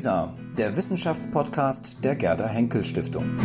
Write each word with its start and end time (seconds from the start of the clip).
WISA, 0.00 0.34
der 0.56 0.74
Wissenschaftspodcast 0.76 2.02
der 2.02 2.16
Gerda 2.16 2.48
Henkel 2.48 2.86
Stiftung. 2.86 3.36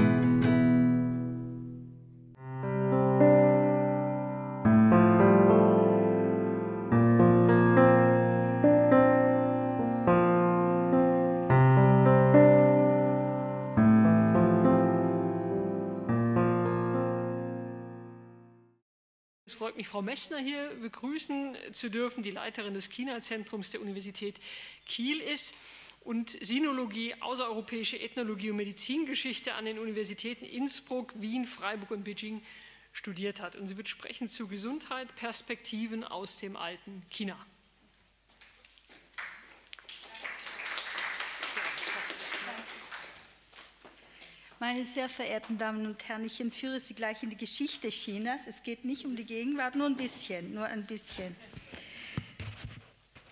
Frau 19.95 20.01
Messner 20.01 20.39
hier 20.39 20.75
begrüßen 20.81 21.55
zu 21.71 21.89
dürfen, 21.89 22.21
die 22.21 22.31
Leiterin 22.31 22.73
des 22.73 22.89
China-Zentrums 22.89 23.71
der 23.71 23.79
Universität 23.79 24.35
Kiel 24.85 25.21
ist 25.21 25.53
und 26.05 26.37
Sinologie, 26.45 27.15
außereuropäische 27.19 27.99
Ethnologie 27.99 28.51
und 28.51 28.57
Medizingeschichte 28.57 29.55
an 29.55 29.65
den 29.65 29.79
Universitäten 29.79 30.45
Innsbruck, 30.45 31.19
Wien, 31.19 31.45
Freiburg 31.45 31.91
und 31.91 32.03
Beijing 32.03 32.43
studiert 32.93 33.41
hat. 33.41 33.55
Und 33.55 33.67
sie 33.67 33.75
wird 33.75 33.89
sprechen 33.89 34.29
zu 34.29 34.47
Gesundheit, 34.47 35.13
Perspektiven 35.15 36.03
aus 36.03 36.37
dem 36.37 36.55
alten 36.55 37.01
China. 37.09 37.35
Meine 44.59 44.85
sehr 44.85 45.09
verehrten 45.09 45.57
Damen 45.57 45.85
und 45.85 46.07
Herren, 46.07 46.23
ich 46.23 46.39
entführe 46.39 46.79
Sie 46.79 46.93
gleich 46.93 47.23
in 47.23 47.29
die 47.29 47.35
Geschichte 47.35 47.89
Chinas. 47.89 48.47
Es 48.47 48.63
geht 48.63 48.85
nicht 48.85 49.05
um 49.05 49.15
die 49.15 49.25
Gegenwart, 49.25 49.75
nur 49.75 49.87
ein 49.87 49.97
bisschen, 49.97 50.53
nur 50.53 50.65
ein 50.65 50.85
bisschen. 50.85 51.35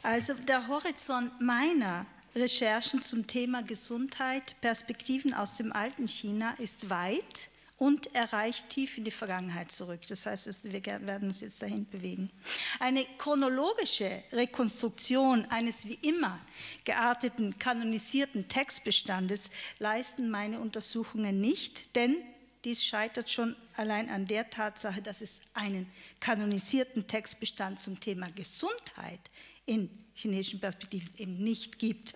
Also 0.02 0.34
der 0.34 0.68
Horizont 0.68 1.40
meiner 1.40 2.06
Recherchen 2.36 3.02
zum 3.04 3.28
Thema 3.28 3.62
Gesundheit, 3.62 4.56
Perspektiven 4.62 5.34
aus 5.34 5.54
dem 5.54 5.72
alten 5.72 6.08
China 6.08 6.56
ist 6.58 6.90
weit 6.90 7.50
und 7.78 8.16
erreicht 8.16 8.70
tief 8.70 8.98
in 8.98 9.04
die 9.04 9.12
Vergangenheit 9.12 9.72
zurück. 9.72 10.02
Das 10.08 10.26
heißt, 10.26 10.64
wir 10.64 10.86
werden 11.06 11.28
uns 11.28 11.42
jetzt 11.42 11.62
dahin 11.62 11.88
bewegen. 11.88 12.32
Eine 12.80 13.06
chronologische 13.18 14.24
Rekonstruktion 14.32 15.46
eines 15.52 15.88
wie 15.88 16.00
immer 16.02 16.40
gearteten, 16.86 17.60
kanonisierten 17.60 18.48
Textbestandes 18.48 19.52
leisten 19.80 20.32
meine 20.32 20.60
Untersuchungen 20.60 21.40
nicht, 21.40 21.96
denn 21.96 22.16
dies 22.64 22.84
scheitert 22.84 23.30
schon 23.30 23.56
allein 23.76 24.10
an 24.10 24.26
der 24.26 24.50
Tatsache, 24.50 25.02
dass 25.02 25.22
es 25.22 25.42
einen 25.54 25.92
kanonisierten 26.20 27.06
Textbestand 27.08 27.80
zum 27.80 28.00
Thema 28.00 28.28
Gesundheit 28.32 29.20
in 29.66 29.90
chinesischen 30.14 30.62
Perspektiven 30.62 31.10
eben 31.18 31.36
nicht 31.36 31.78
gibt. 31.78 32.16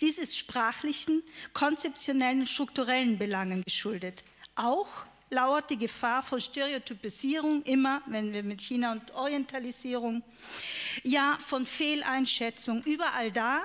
Dies 0.00 0.18
ist 0.18 0.36
sprachlichen, 0.36 1.22
konzeptionellen, 1.52 2.46
strukturellen 2.46 3.18
Belangen 3.18 3.62
geschuldet. 3.62 4.24
Auch 4.56 4.88
lauert 5.30 5.70
die 5.70 5.78
Gefahr 5.78 6.22
von 6.22 6.40
Stereotypisierung 6.40 7.62
immer, 7.64 8.02
wenn 8.06 8.32
wir 8.32 8.42
mit 8.42 8.60
China 8.60 8.92
und 8.92 9.10
Orientalisierung, 9.12 10.22
ja 11.02 11.38
von 11.44 11.66
Fehleinschätzung 11.66 12.82
überall 12.84 13.32
da, 13.32 13.62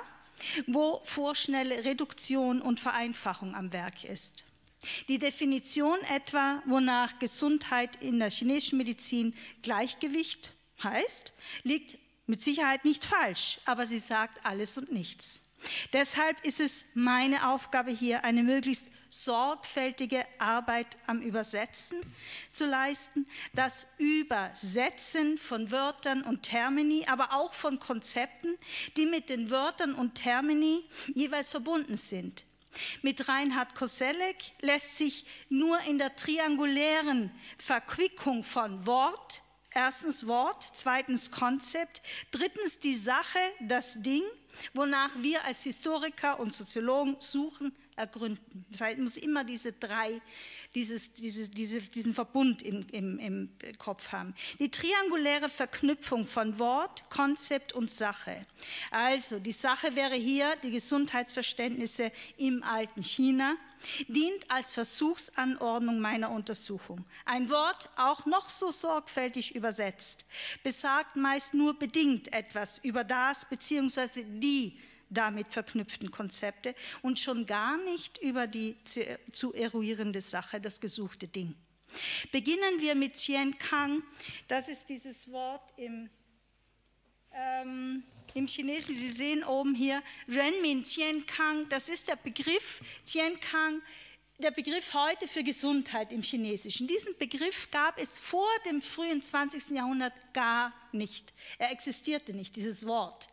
wo 0.68 1.02
vorschnelle 1.04 1.84
Reduktion 1.86 2.62
und 2.62 2.80
Vereinfachung 2.80 3.56
am 3.56 3.72
Werk 3.72 4.04
ist. 4.04 4.46
Die 5.10 5.18
Definition 5.18 6.00
etwa, 6.10 6.64
wonach 6.66 7.20
Gesundheit 7.20 8.02
in 8.02 8.20
der 8.20 8.30
chinesischen 8.30 8.78
Medizin 8.78 9.36
Gleichgewicht 9.62 10.54
heißt, 10.82 11.34
liegt 11.64 11.98
mit 12.28 12.42
Sicherheit 12.42 12.86
nicht 12.86 13.04
falsch, 13.04 13.60
aber 13.66 13.86
sie 13.86 13.98
sagt 13.98 14.46
alles 14.46 14.78
und 14.78 14.92
nichts. 14.92 15.42
Deshalb 15.94 16.44
ist 16.46 16.60
es 16.60 16.86
meine 16.94 17.50
Aufgabe 17.50 17.92
hier, 17.92 18.24
eine 18.24 18.44
möglichst 18.44 18.86
sorgfältige 19.10 20.26
Arbeit 20.38 20.98
am 21.08 21.22
Übersetzen 21.22 21.98
zu 22.52 22.66
leisten, 22.66 23.28
das 23.54 23.88
Übersetzen 23.98 25.38
von 25.38 25.72
Wörtern 25.72 26.22
und 26.22 26.44
Termini, 26.44 27.06
aber 27.08 27.34
auch 27.34 27.54
von 27.54 27.80
Konzepten, 27.80 28.56
die 28.98 29.06
mit 29.06 29.30
den 29.30 29.50
Wörtern 29.50 29.94
und 29.94 30.16
Termini 30.16 30.88
jeweils 31.16 31.50
verbunden 31.50 31.98
sind. 31.98 32.46
Mit 33.02 33.28
Reinhard 33.28 33.74
Koselleck 33.74 34.54
lässt 34.62 34.98
sich 34.98 35.26
nur 35.50 35.80
in 35.82 35.98
der 35.98 36.16
triangulären 36.16 37.32
Verquickung 37.58 38.44
von 38.44 38.86
Wort, 38.86 39.42
erstens 39.80 40.28
Wort, 40.28 40.72
zweitens 40.74 41.32
Konzept, 41.32 42.02
drittens 42.32 42.80
die 42.80 42.94
Sache, 42.94 43.40
das 43.62 43.94
Ding, 44.02 44.24
wonach 44.74 45.12
wir 45.20 45.46
als 45.46 45.64
Historiker 45.64 46.38
und 46.40 46.54
Soziologen 46.54 47.16
suchen, 47.20 47.74
ergründen. 47.96 48.66
Das 48.72 48.82
heißt, 48.82 49.00
muss 49.00 49.16
immer 49.16 49.46
diese 49.46 49.72
drei, 49.72 50.22
dieses, 50.76 51.14
diese, 51.14 51.48
diese, 51.50 51.82
diesen 51.82 52.14
Verbund 52.14 52.62
im, 52.62 52.86
im, 52.92 53.20
im 53.20 53.50
Kopf 53.78 54.12
haben. 54.12 54.36
Die 54.60 54.70
trianguläre 54.70 55.50
Verknüpfung 55.50 56.28
von 56.28 56.60
Wort, 56.60 57.10
Konzept 57.10 57.72
und 57.72 57.90
Sache. 57.90 58.46
Also 58.92 59.40
die 59.40 59.54
Sache 59.54 59.96
wäre 59.96 60.16
hier 60.16 60.56
die 60.62 60.72
Gesundheitsverständnisse 60.72 62.12
im 62.38 62.64
alten 62.64 63.02
China 63.02 63.56
dient 64.08 64.50
als 64.50 64.70
Versuchsanordnung 64.72 66.00
meiner 66.00 66.32
Untersuchung. 66.32 67.06
Ein 67.26 67.50
Wort, 67.50 67.90
auch 67.96 68.26
noch 68.26 68.50
so 68.50 68.72
sorgfältig 68.72 69.56
übersetzt, 69.56 70.26
besagt 70.64 71.16
meist 71.16 71.54
nur 71.54 71.78
bedingt 71.78 72.34
etwas 72.34 72.80
über 72.80 73.04
das 73.04 73.46
bzw. 73.46 74.24
die 74.24 74.80
damit 75.10 75.48
verknüpften 75.48 76.12
Konzepte 76.12 76.76
und 77.02 77.20
schon 77.20 77.46
gar 77.46 77.78
nicht 77.78 78.20
über 78.20 78.48
die 78.48 78.78
zu 79.32 79.54
eruierende 79.54 80.22
Sache, 80.22 80.62
das 80.62 80.80
gesuchte 80.80 81.28
Ding. 81.28 81.56
Beginnen 82.32 82.80
wir 82.80 82.96
mit 82.96 83.16
Qian 83.16 83.58
Kang. 83.58 84.04
Das 84.48 84.70
ist 84.70 84.90
dieses 84.90 85.32
Wort 85.32 85.64
im, 85.78 86.10
ähm, 87.34 88.04
im 88.34 88.48
Chinesischen. 88.48 89.00
Sie 89.00 89.10
sehen 89.10 89.44
oben 89.44 89.76
hier 89.76 90.02
Renmin 90.28 90.84
Qian 90.84 91.26
Kang. 91.26 91.68
Das 91.70 91.90
ist 91.90 92.08
der 92.08 92.16
Begriff 92.16 92.82
Qian 93.06 93.40
Kang 93.40 93.82
der 94.40 94.52
Begriff 94.52 94.94
heute 94.94 95.28
für 95.28 95.44
Gesundheit 95.44 96.14
im 96.14 96.22
Chinesischen. 96.22 96.88
Diesen 96.88 97.18
Begriff 97.18 97.70
gab 97.72 98.00
es 98.00 98.18
vor 98.18 98.48
dem 98.66 98.82
frühen 98.82 99.22
20. 99.22 99.72
Jahrhundert 99.72 100.14
gar 100.34 100.74
nicht. 100.94 101.34
Er 101.58 101.72
existierte 101.72 102.34
nicht, 102.34 102.56
dieses 102.56 102.86
Wort. 102.86 103.28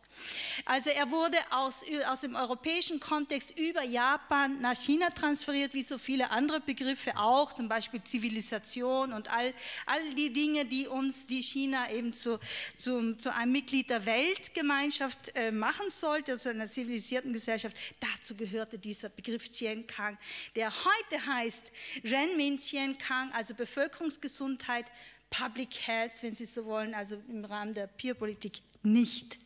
Also 0.65 0.89
er 0.89 1.11
wurde 1.11 1.37
aus, 1.51 1.83
aus 2.07 2.21
dem 2.21 2.35
europäischen 2.35 2.99
Kontext 2.99 3.57
über 3.59 3.83
Japan 3.83 4.59
nach 4.61 4.75
China 4.75 5.09
transferiert, 5.09 5.73
wie 5.73 5.83
so 5.83 5.97
viele 5.97 6.31
andere 6.31 6.59
Begriffe 6.59 7.17
auch, 7.17 7.53
zum 7.53 7.69
Beispiel 7.69 8.03
Zivilisation 8.03 9.13
und 9.13 9.31
all, 9.31 9.53
all 9.85 10.13
die 10.13 10.31
Dinge, 10.31 10.65
die 10.65 10.87
uns, 10.87 11.27
die 11.27 11.41
China 11.41 11.91
eben 11.91 12.13
zu, 12.13 12.39
zu, 12.75 13.15
zu 13.15 13.33
einem 13.33 13.51
Mitglied 13.51 13.89
der 13.89 14.05
Weltgemeinschaft 14.05 15.35
äh, 15.35 15.51
machen 15.51 15.89
sollte, 15.89 16.37
zu 16.37 16.49
einer 16.49 16.67
zivilisierten 16.67 17.33
Gesellschaft. 17.33 17.75
Dazu 17.99 18.35
gehörte 18.35 18.77
dieser 18.77 19.09
Begriff 19.09 19.47
Kang, 19.87 20.17
der 20.55 20.71
heute 20.71 21.25
heißt 21.25 21.71
Renmin 22.03 22.57
Kang, 22.97 23.31
also 23.33 23.53
Bevölkerungsgesundheit, 23.53 24.85
Public 25.29 25.87
Health, 25.87 26.21
wenn 26.21 26.35
Sie 26.35 26.45
so 26.45 26.65
wollen, 26.65 26.93
also 26.93 27.21
im 27.27 27.43
Rahmen 27.45 27.73
der 27.73 27.87
Peer-Politik 27.87 28.61
nicht. 28.83 29.39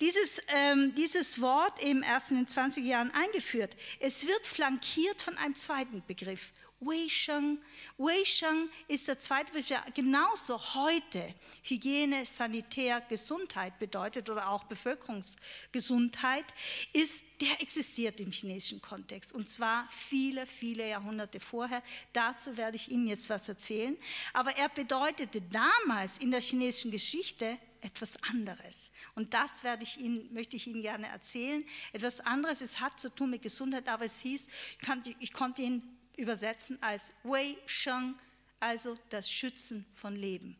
Dieses, 0.00 0.40
ähm, 0.48 0.94
dieses 0.94 1.40
Wort 1.40 1.82
eben 1.82 2.02
erst 2.02 2.30
in 2.30 2.38
den 2.38 2.48
20 2.48 2.84
Jahren 2.84 3.10
eingeführt. 3.10 3.76
Es 4.00 4.26
wird 4.26 4.46
flankiert 4.46 5.22
von 5.22 5.36
einem 5.36 5.56
zweiten 5.56 6.02
Begriff, 6.06 6.52
Wei 6.84 7.08
Sheng. 7.08 7.58
Wei 7.96 8.24
Sheng 8.24 8.68
ist 8.88 9.06
der 9.06 9.18
zweite 9.18 9.52
Begriff, 9.52 9.68
der 9.68 9.84
genauso 9.94 10.58
heute 10.74 11.32
Hygiene, 11.62 12.26
Sanitär, 12.26 13.00
Gesundheit 13.02 13.78
bedeutet 13.78 14.28
oder 14.28 14.48
auch 14.48 14.64
Bevölkerungsgesundheit, 14.64 16.44
ist, 16.92 17.22
der 17.40 17.62
existiert 17.62 18.20
im 18.20 18.32
chinesischen 18.32 18.82
Kontext 18.82 19.32
und 19.32 19.48
zwar 19.48 19.88
viele, 19.90 20.44
viele 20.46 20.88
Jahrhunderte 20.88 21.38
vorher. 21.38 21.82
Dazu 22.12 22.56
werde 22.56 22.76
ich 22.76 22.90
Ihnen 22.90 23.06
jetzt 23.06 23.30
was 23.30 23.48
erzählen. 23.48 23.96
Aber 24.32 24.56
er 24.56 24.68
bedeutete 24.68 25.40
damals 25.40 26.18
in 26.18 26.32
der 26.32 26.40
chinesischen 26.40 26.90
Geschichte 26.90 27.58
etwas 27.80 28.16
anderes. 28.22 28.91
Und 29.14 29.34
das 29.34 29.62
werde 29.62 29.82
ich 29.82 29.98
Ihnen, 29.98 30.32
möchte 30.32 30.56
ich 30.56 30.66
Ihnen 30.66 30.82
gerne 30.82 31.06
erzählen. 31.06 31.64
Etwas 31.92 32.20
anderes, 32.20 32.60
es 32.60 32.80
hat 32.80 32.98
zu 32.98 33.10
tun 33.10 33.30
mit 33.30 33.42
Gesundheit, 33.42 33.88
aber 33.88 34.04
es 34.04 34.20
hieß, 34.20 34.46
ich 34.80 34.86
konnte, 34.86 35.14
ich 35.18 35.32
konnte 35.32 35.62
ihn 35.62 35.82
übersetzen 36.16 36.82
als 36.82 37.12
Wei 37.22 37.56
Sheng, 37.66 38.14
also 38.60 38.98
das 39.10 39.30
Schützen 39.30 39.84
von 39.94 40.16
Leben. 40.16 40.56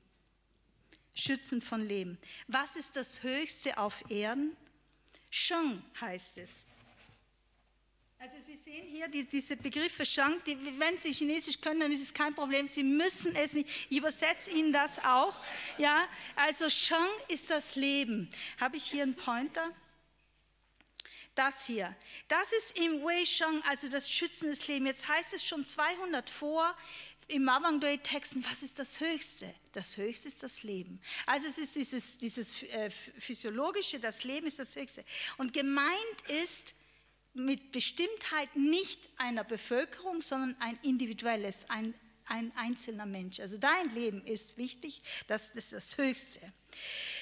Schützen 1.14 1.62
von 1.62 1.87
Leben. 1.87 2.19
Was 2.46 2.76
ist 2.76 2.96
das 2.96 3.22
Höchste 3.22 3.78
auf 3.78 4.02
Erden? 4.10 4.56
Sheng 5.31 5.82
heißt 6.00 6.38
es. 6.38 6.66
Also 8.22 8.36
Sie 8.46 8.56
sehen 8.64 8.86
hier 8.86 9.08
die, 9.08 9.24
diese 9.24 9.56
Begriffe 9.56 10.06
Shang, 10.06 10.40
die, 10.46 10.56
wenn 10.78 10.96
Sie 10.96 11.12
Chinesisch 11.12 11.60
können, 11.60 11.80
dann 11.80 11.90
ist 11.90 12.04
es 12.04 12.14
kein 12.14 12.32
Problem. 12.32 12.69
Sie 12.69 12.84
müssen 12.84 13.34
es 13.34 13.52
nicht. 13.52 13.69
Ich 13.90 13.98
übersetze 13.98 14.52
Ihnen 14.52 14.72
das 14.72 15.00
auch. 15.00 15.40
Ja, 15.76 16.06
also 16.36 16.70
Shang 16.70 17.08
ist 17.26 17.50
das 17.50 17.74
Leben. 17.74 18.30
Habe 18.60 18.76
ich 18.76 18.84
hier 18.84 19.02
einen 19.02 19.16
Pointer? 19.16 19.72
Das 21.34 21.66
hier, 21.66 21.96
das 22.28 22.52
ist 22.52 22.78
im 22.78 23.02
Wei 23.02 23.24
Sheng, 23.24 23.60
also 23.69 23.88
das 23.88 24.08
Schützen 24.08 24.50
des 24.50 24.69
Lebens. 24.69 24.90
Jetzt 24.90 25.08
heißt 25.08 25.34
es 25.34 25.44
schon 25.44 25.66
200 25.66 26.30
vor 26.30 26.76
im 27.26 27.42
Mawangdui-Texten, 27.42 28.44
was 28.48 28.62
ist 28.62 28.78
das 28.78 29.00
Höchste? 29.00 29.52
Das 29.72 29.96
Höchste 29.96 30.28
ist 30.28 30.44
das 30.44 30.62
Leben. 30.62 31.00
Also 31.26 31.48
es 31.48 31.58
ist 31.58 31.74
dieses, 31.74 32.19
dieses 32.19 32.62
äh, 32.62 32.88
physiologische, 33.19 33.98
das 33.98 34.22
Leben 34.22 34.46
ist 34.46 34.60
das 34.60 34.76
Höchste. 34.76 35.04
Und 35.38 35.52
gemeint 35.52 36.22
ist 36.28 36.72
mit 37.34 37.73
Bestimmtheit 37.73 38.55
nicht 38.56 39.08
einer 39.17 39.44
Bevölkerung, 39.44 40.20
sondern 40.20 40.56
ein 40.61 40.79
individuelles, 40.82 41.69
ein, 41.70 41.94
ein 42.26 42.52
einzelner 42.56 43.06
Mensch. 43.06 43.40
Also 43.40 43.58
dein 43.58 43.90
Leben 43.90 44.23
ist 44.25 44.58
wichtig, 44.58 45.02
das, 45.26 45.49
ist 45.49 45.73
das 45.73 45.96
Höchste. 45.96 46.40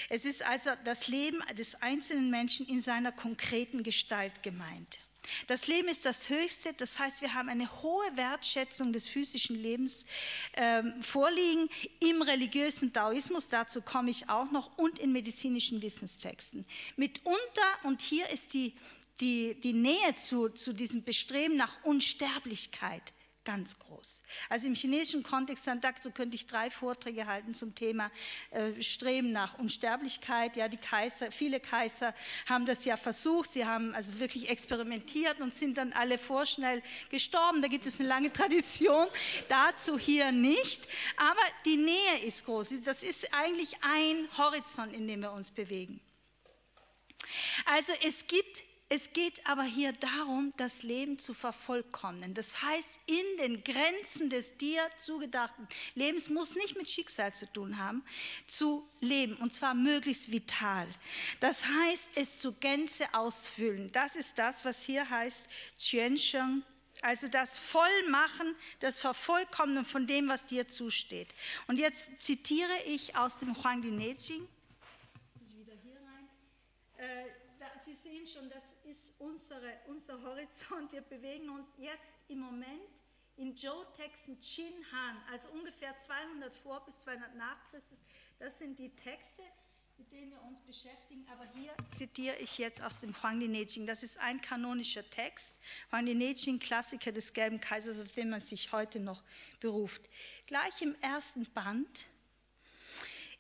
Es 0.09 0.25
ist 0.25 0.43
also 0.45 0.71
das 0.85 1.09
Leben 1.09 1.41
des 1.57 1.81
einzelnen 1.83 2.31
Menschen 2.31 2.67
in 2.67 2.81
seiner 2.81 3.13
konkreten 3.13 3.83
Gestalt 3.83 4.43
gemeint. 4.43 4.99
Das 5.47 5.67
Leben 5.67 5.89
ist 5.89 6.07
das 6.07 6.29
Höchste, 6.29 6.73
das 6.75 6.99
heißt, 6.99 7.21
wir 7.21 7.35
haben 7.35 7.49
eine 7.49 7.83
hohe 7.83 8.17
Wertschätzung 8.17 8.93
des 8.93 9.09
physischen 9.09 9.57
Lebens 9.57 10.07
ähm, 10.55 11.03
vorliegen 11.03 11.69
im 12.01 12.23
religiösen 12.23 12.93
Taoismus, 12.93 13.49
dazu 13.49 13.83
komme 13.83 14.11
ich 14.11 14.29
auch 14.29 14.51
noch, 14.51 14.77
und 14.79 14.99
in 14.99 15.13
medizinischen 15.13 15.83
Wissenstexten. 15.83 16.67
Mitunter, 16.97 17.39
und 17.85 18.03
hier 18.03 18.29
ist 18.31 18.55
die, 18.55 18.75
die, 19.21 19.61
die 19.61 19.73
Nähe 19.73 20.15
zu, 20.17 20.49
zu 20.49 20.73
diesem 20.73 21.05
Bestreben 21.05 21.57
nach 21.57 21.73
Unsterblichkeit 21.85 23.13
ganz 23.45 23.79
groß. 23.79 24.23
Also 24.49 24.67
im 24.69 24.75
chinesischen 24.75 25.23
Kontext, 25.23 25.69
dazu 25.81 26.11
könnte 26.11 26.37
ich 26.37 26.47
drei 26.47 26.71
Vorträge 26.71 27.27
halten 27.27 27.55
zum 27.55 27.75
Thema 27.75 28.11
äh, 28.51 28.81
Streben 28.83 29.33
nach 29.33 29.59
Unsterblichkeit. 29.59 30.57
Ja, 30.57 30.69
die 30.69 30.77
Kaiser, 30.77 31.33
viele 31.33 31.59
Kaiser 31.59 32.15
haben 32.47 32.67
das 32.67 32.85
ja 32.85 32.97
versucht. 32.97 33.53
Sie 33.53 33.65
haben 33.65 33.95
also 33.95 34.19
wirklich 34.21 34.51
experimentiert 34.51 35.41
und 35.41 35.57
sind 35.57 35.79
dann 35.79 35.93
alle 35.95 36.19
vorschnell 36.19 36.83
gestorben. 37.11 37.63
Da 37.63 37.69
gibt 37.69 37.87
es 37.87 37.99
eine 37.99 38.09
lange 38.09 38.33
Tradition. 38.33 39.09
Dazu 39.49 39.99
hier 39.99 40.33
nicht. 40.33 40.87
Aber 41.17 41.41
die 41.65 41.77
Nähe 41.77 42.25
ist 42.27 42.45
groß. 42.45 42.75
Das 42.85 43.03
ist 43.03 43.33
eigentlich 43.33 43.75
ein 43.81 44.29
Horizont, 44.37 44.93
in 44.93 45.09
dem 45.09 45.23
wir 45.23 45.33
uns 45.33 45.51
bewegen. 45.51 46.01
Also 47.65 47.93
es 48.03 48.27
gibt 48.27 48.65
es 48.93 49.13
geht 49.13 49.47
aber 49.47 49.63
hier 49.63 49.93
darum, 49.93 50.53
das 50.57 50.83
Leben 50.83 51.21
zu 51.21 51.33
vervollkommnen. 51.33 52.35
Das 52.35 52.61
heißt, 52.61 52.99
in 53.07 53.37
den 53.39 53.63
Grenzen 53.63 54.31
des 54.31 54.57
dir 54.57 54.83
zugedachten 54.99 55.69
Lebens 55.95 56.29
muss 56.29 56.57
nicht 56.57 56.77
mit 56.77 56.91
Schicksal 56.91 57.33
zu 57.33 57.47
tun 57.53 57.79
haben, 57.79 58.05
zu 58.49 58.85
leben 59.01 59.37
und 59.37 59.55
zwar 59.55 59.75
möglichst 59.75 60.33
vital. 60.33 60.89
Das 61.39 61.67
heißt, 61.67 62.11
es 62.17 62.41
zu 62.41 62.53
Gänze 62.55 63.15
ausfüllen. 63.15 63.93
Das 63.93 64.17
ist 64.17 64.37
das, 64.41 64.65
was 64.65 64.83
hier 64.83 65.09
heißt 65.09 65.49
Quansheng, 65.79 66.65
also 67.01 67.29
das 67.29 67.59
Vollmachen, 67.59 68.57
das 68.81 68.99
Vervollkommnen 68.99 69.85
von 69.85 70.09
dem, 70.09 70.29
was 70.29 70.47
dir 70.47 70.67
zusteht. 70.67 71.29
Und 71.69 71.79
jetzt 71.79 72.09
zitiere 72.19 72.77
ich 72.87 73.15
aus 73.15 73.37
dem 73.37 73.57
Huang 73.57 73.83
Di 73.83 73.93
Nejing. 73.93 74.49
Wieder 75.55 75.75
hier 75.81 75.95
rein. 75.95 76.29
Äh, 76.97 77.31
Sie 77.87 77.97
sehen 78.05 78.27
schon, 78.27 78.49
das 78.51 78.63
unsere, 79.21 79.79
unser 79.87 80.21
Horizont. 80.23 80.91
Wir 80.93 81.03
bewegen 81.03 81.49
uns 81.51 81.69
jetzt 81.79 82.11
im 82.29 82.41
Moment 82.41 82.89
in 83.37 83.57
Zhou-Texten 83.57 84.39
Han, 84.93 85.17
also 85.31 85.49
ungefähr 85.51 85.95
200 86.01 86.55
vor 86.57 86.85
bis 86.85 86.99
200 86.99 87.35
nach 87.37 87.57
Christus. 87.71 87.99
Das 88.39 88.59
sind 88.59 88.79
die 88.79 88.91
Texte, 88.97 89.43
mit 89.97 90.11
denen 90.13 90.33
wir 90.33 90.43
uns 90.43 90.61
beschäftigen. 90.63 91.27
Aber 91.31 91.47
hier 91.55 91.73
zitiere 91.93 92.37
ich 92.37 92.59
jetzt 92.59 92.83
aus 92.83 92.99
dem 92.99 93.15
Huang 93.23 93.41
Di 93.41 93.49
Nejing. 93.49 93.87
Das 93.87 94.03
ist 94.03 94.19
ein 94.19 94.41
kanonischer 94.41 95.09
Text. 95.11 95.53
Huang 95.93 96.07
Di 96.07 96.15
Nejing, 96.15 96.59
Klassiker 96.59 97.13
des 97.13 97.33
Gelben 97.33 97.61
Kaisers, 97.61 98.01
auf 98.01 98.13
den 98.13 98.31
man 98.31 98.41
sich 98.41 98.73
heute 98.73 99.01
noch 99.01 99.23
beruft. 99.61 100.03
Gleich 100.47 100.83
im 100.83 100.95
ersten 101.01 101.45
Band, 101.53 102.07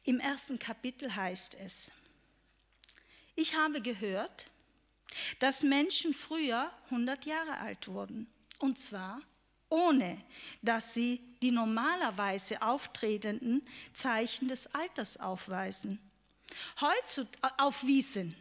im 0.04 0.20
ersten 0.20 0.58
Kapitel 0.58 1.14
heißt 1.14 1.56
es, 1.56 1.92
ich 3.36 3.54
habe 3.54 3.80
gehört, 3.80 4.50
dass 5.38 5.62
Menschen 5.62 6.14
früher 6.14 6.70
100 6.86 7.26
Jahre 7.26 7.58
alt 7.58 7.88
wurden. 7.88 8.26
Und 8.58 8.78
zwar 8.78 9.20
ohne 9.70 10.20
dass 10.62 10.92
sie 10.92 11.20
die 11.40 11.52
normalerweise 11.52 12.60
auftretenden 12.60 13.62
Zeichen 13.94 14.48
des 14.48 14.74
Alters 14.74 15.18
aufweisen. 15.18 15.98
Heutzutage, 16.80 17.54
aufwiesen. 17.58 18.36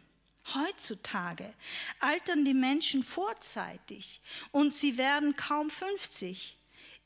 Heutzutage 0.54 1.54
altern 2.00 2.44
die 2.44 2.54
Menschen 2.54 3.04
vorzeitig 3.04 4.20
und 4.50 4.74
sie 4.74 4.98
werden 4.98 5.36
kaum 5.36 5.70
50. 5.70 6.56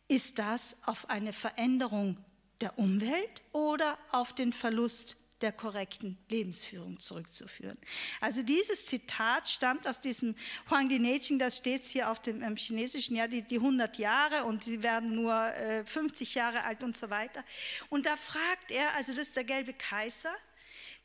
Ist 0.08 0.38
das 0.38 0.76
auf 0.86 1.10
eine 1.10 1.32
Veränderung 1.32 2.16
der 2.60 2.78
Umwelt 2.78 3.42
oder 3.52 3.98
auf 4.12 4.34
den 4.34 4.52
Verlust 4.52 5.16
der 5.44 5.52
korrekten 5.52 6.16
Lebensführung 6.30 6.98
zurückzuführen. 7.00 7.76
Also 8.18 8.42
dieses 8.42 8.86
Zitat 8.86 9.46
stammt 9.46 9.86
aus 9.86 10.00
diesem 10.00 10.34
Huang 10.70 10.88
Dinejing, 10.88 11.38
das 11.38 11.58
steht 11.58 11.84
hier 11.84 12.10
auf 12.10 12.18
dem 12.22 12.42
ähm, 12.42 12.56
chinesischen, 12.56 13.14
ja, 13.14 13.28
die, 13.28 13.42
die 13.42 13.56
100 13.56 13.98
Jahre 13.98 14.44
und 14.44 14.64
sie 14.64 14.82
werden 14.82 15.14
nur 15.14 15.34
äh, 15.34 15.84
50 15.84 16.34
Jahre 16.34 16.64
alt 16.64 16.82
und 16.82 16.96
so 16.96 17.10
weiter. 17.10 17.44
Und 17.90 18.06
da 18.06 18.16
fragt 18.16 18.70
er, 18.70 18.94
also 18.96 19.12
das 19.12 19.28
ist 19.28 19.36
der 19.36 19.44
gelbe 19.44 19.74
Kaiser, 19.74 20.34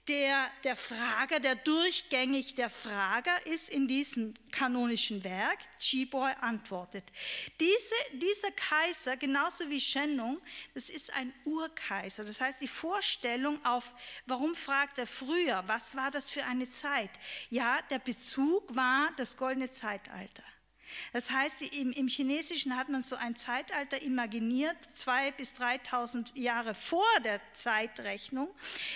der, 0.10 0.50
der 0.64 0.76
Frager, 0.76 1.40
der 1.40 1.56
durchgängig 1.56 2.56
der 2.56 2.72
Frager 2.72 3.46
ist 3.46 3.70
in 3.70 3.88
diesem 3.88 4.34
kanonischen 4.52 5.24
Werk. 5.24 5.60
Chiboy 5.78 6.32
antwortet. 6.42 7.06
Diese, 7.60 7.96
dieser 8.14 8.52
Kaiser, 8.52 9.16
genauso 9.18 9.70
wie 9.70 9.80
Shennong, 9.80 10.42
das 10.74 10.90
ist 10.90 11.14
ein 11.14 11.32
Urkaiser. 11.46 12.26
Das 12.26 12.42
heißt, 12.42 12.60
die 12.60 12.68
Vorstellung 12.68 13.64
auf, 13.64 13.94
warum 14.26 14.56
fragt 14.56 14.98
er 14.98 15.08
früher, 15.08 15.64
was 15.68 15.96
war 15.96 16.10
das 16.10 16.30
für 16.30 16.44
eine 16.44 16.68
Zeit? 16.70 17.12
Ja, 17.52 17.80
der 17.92 18.00
Bezug 18.00 18.76
war 18.76 19.12
das 19.16 19.38
goldene 19.38 19.70
Zeitalter. 19.70 20.44
Das 21.14 21.32
heißt, 21.32 21.62
im, 21.74 21.92
im, 21.92 22.08
Chinesischen 22.08 22.76
hat 22.76 22.90
man 22.90 23.04
so 23.04 23.16
ein 23.16 23.36
Zeitalter 23.36 24.02
imaginiert, 24.02 24.76
zwei 24.94 25.32
bis 25.32 25.54
3.000 25.54 26.28
Jahre 26.36 26.74
vor 26.74 27.08
der 27.24 27.42
Zeitrechnung. 27.54 28.50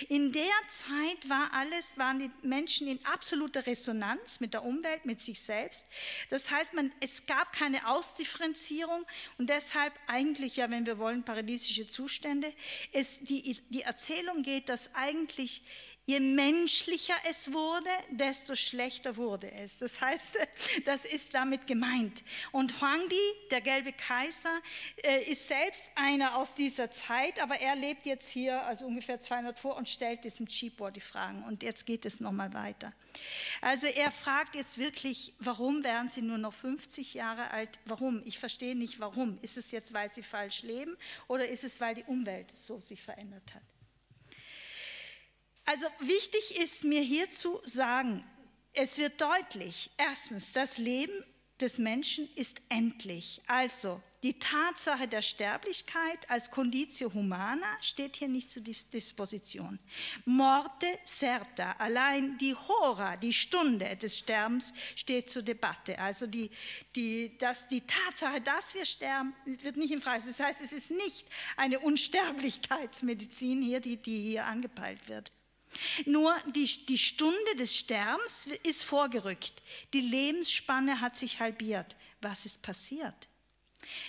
In 0.08 0.32
der 0.32 0.42
Zeit 0.68 1.28
war 1.28 1.50
alles, 1.52 1.96
waren 1.96 2.18
die 2.18 2.30
Menschen 2.42 2.88
in 2.88 3.04
absoluter 3.04 3.66
Resonanz 3.66 4.40
mit 4.40 4.54
der 4.54 4.64
Umwelt, 4.64 5.04
mit 5.04 5.22
sich 5.22 5.40
selbst. 5.40 5.84
Das 6.30 6.50
heißt, 6.50 6.74
man, 6.74 6.92
es 7.00 7.26
gab 7.26 7.52
keine 7.52 7.88
Ausdifferenzierung 7.88 9.04
und 9.38 9.50
deshalb 9.50 9.92
eigentlich, 10.06 10.56
ja, 10.56 10.70
wenn 10.70 10.86
wir 10.86 10.98
wollen, 10.98 11.24
paradiesische 11.24 11.88
Zustände. 11.88 12.52
Es, 12.92 13.20
die, 13.20 13.60
die 13.70 13.82
Erzählung 13.82 14.42
geht, 14.42 14.68
dass 14.68 14.94
eigentlich 14.94 15.62
Je 16.06 16.20
menschlicher 16.20 17.14
es 17.30 17.50
wurde, 17.50 17.88
desto 18.10 18.54
schlechter 18.54 19.16
wurde 19.16 19.50
es. 19.50 19.78
Das 19.78 20.02
heißt, 20.02 20.36
das 20.84 21.06
ist 21.06 21.32
damit 21.32 21.66
gemeint. 21.66 22.22
Und 22.52 22.78
Huangdi, 22.82 23.16
der 23.50 23.62
gelbe 23.62 23.92
Kaiser, 23.94 24.60
äh, 25.02 25.30
ist 25.30 25.48
selbst 25.48 25.86
einer 25.94 26.36
aus 26.36 26.52
dieser 26.52 26.90
Zeit, 26.90 27.42
aber 27.42 27.58
er 27.58 27.74
lebt 27.74 28.04
jetzt 28.04 28.28
hier, 28.28 28.62
also 28.66 28.84
ungefähr 28.86 29.18
200 29.18 29.58
vor, 29.58 29.76
und 29.76 29.88
stellt 29.88 30.24
diesem 30.24 30.46
Chibor 30.46 30.90
die 30.90 31.00
Fragen. 31.00 31.42
Und 31.44 31.62
jetzt 31.62 31.86
geht 31.86 32.04
es 32.04 32.20
nochmal 32.20 32.52
weiter. 32.52 32.92
Also 33.62 33.86
er 33.86 34.10
fragt 34.10 34.56
jetzt 34.56 34.76
wirklich, 34.76 35.32
warum 35.38 35.84
werden 35.84 36.10
Sie 36.10 36.20
nur 36.20 36.38
noch 36.38 36.52
50 36.52 37.14
Jahre 37.14 37.50
alt? 37.50 37.78
Warum? 37.86 38.20
Ich 38.26 38.38
verstehe 38.38 38.74
nicht, 38.74 39.00
warum. 39.00 39.38
Ist 39.40 39.56
es 39.56 39.70
jetzt, 39.70 39.94
weil 39.94 40.10
Sie 40.10 40.22
falsch 40.22 40.62
leben 40.62 40.98
oder 41.28 41.48
ist 41.48 41.64
es, 41.64 41.80
weil 41.80 41.94
die 41.94 42.04
Umwelt 42.04 42.54
so 42.54 42.78
sich 42.78 43.00
verändert 43.00 43.54
hat? 43.54 43.62
Also 45.66 45.86
wichtig 46.00 46.58
ist 46.58 46.84
mir 46.84 47.00
hier 47.00 47.30
zu 47.30 47.60
sagen, 47.64 48.24
es 48.72 48.98
wird 48.98 49.20
deutlich, 49.20 49.90
erstens, 49.96 50.52
das 50.52 50.78
Leben 50.78 51.24
des 51.60 51.78
Menschen 51.78 52.28
ist 52.34 52.60
endlich. 52.68 53.40
Also 53.46 54.02
die 54.24 54.38
Tatsache 54.38 55.06
der 55.06 55.22
Sterblichkeit 55.22 56.28
als 56.28 56.50
Conditio 56.50 57.12
humana 57.12 57.66
steht 57.80 58.16
hier 58.16 58.28
nicht 58.28 58.50
zur 58.50 58.62
Disposition. 58.62 59.78
Morte 60.24 60.86
certa, 61.04 61.72
allein 61.72 62.36
die 62.38 62.54
Hora, 62.54 63.16
die 63.16 63.32
Stunde 63.32 63.96
des 63.96 64.18
Sterbens, 64.18 64.72
steht 64.96 65.30
zur 65.30 65.42
Debatte. 65.42 65.98
Also 65.98 66.26
die, 66.26 66.50
die, 66.96 67.36
dass 67.38 67.68
die 67.68 67.82
Tatsache, 67.82 68.40
dass 68.40 68.74
wir 68.74 68.86
sterben, 68.86 69.34
wird 69.44 69.76
nicht 69.76 69.92
in 69.92 70.00
Frage. 70.00 70.24
Das 70.26 70.40
heißt, 70.40 70.60
es 70.62 70.72
ist 70.72 70.90
nicht 70.90 71.28
eine 71.56 71.78
Unsterblichkeitsmedizin 71.80 73.62
hier, 73.62 73.80
die, 73.80 73.98
die 73.98 74.20
hier 74.20 74.46
angepeilt 74.46 75.06
wird. 75.08 75.32
Nur 76.06 76.34
die, 76.54 76.86
die 76.86 76.98
Stunde 76.98 77.56
des 77.58 77.76
Sterbens 77.76 78.48
ist 78.62 78.84
vorgerückt. 78.84 79.62
Die 79.92 80.00
Lebensspanne 80.00 81.00
hat 81.00 81.16
sich 81.16 81.40
halbiert. 81.40 81.96
Was 82.20 82.46
ist 82.46 82.62
passiert? 82.62 83.28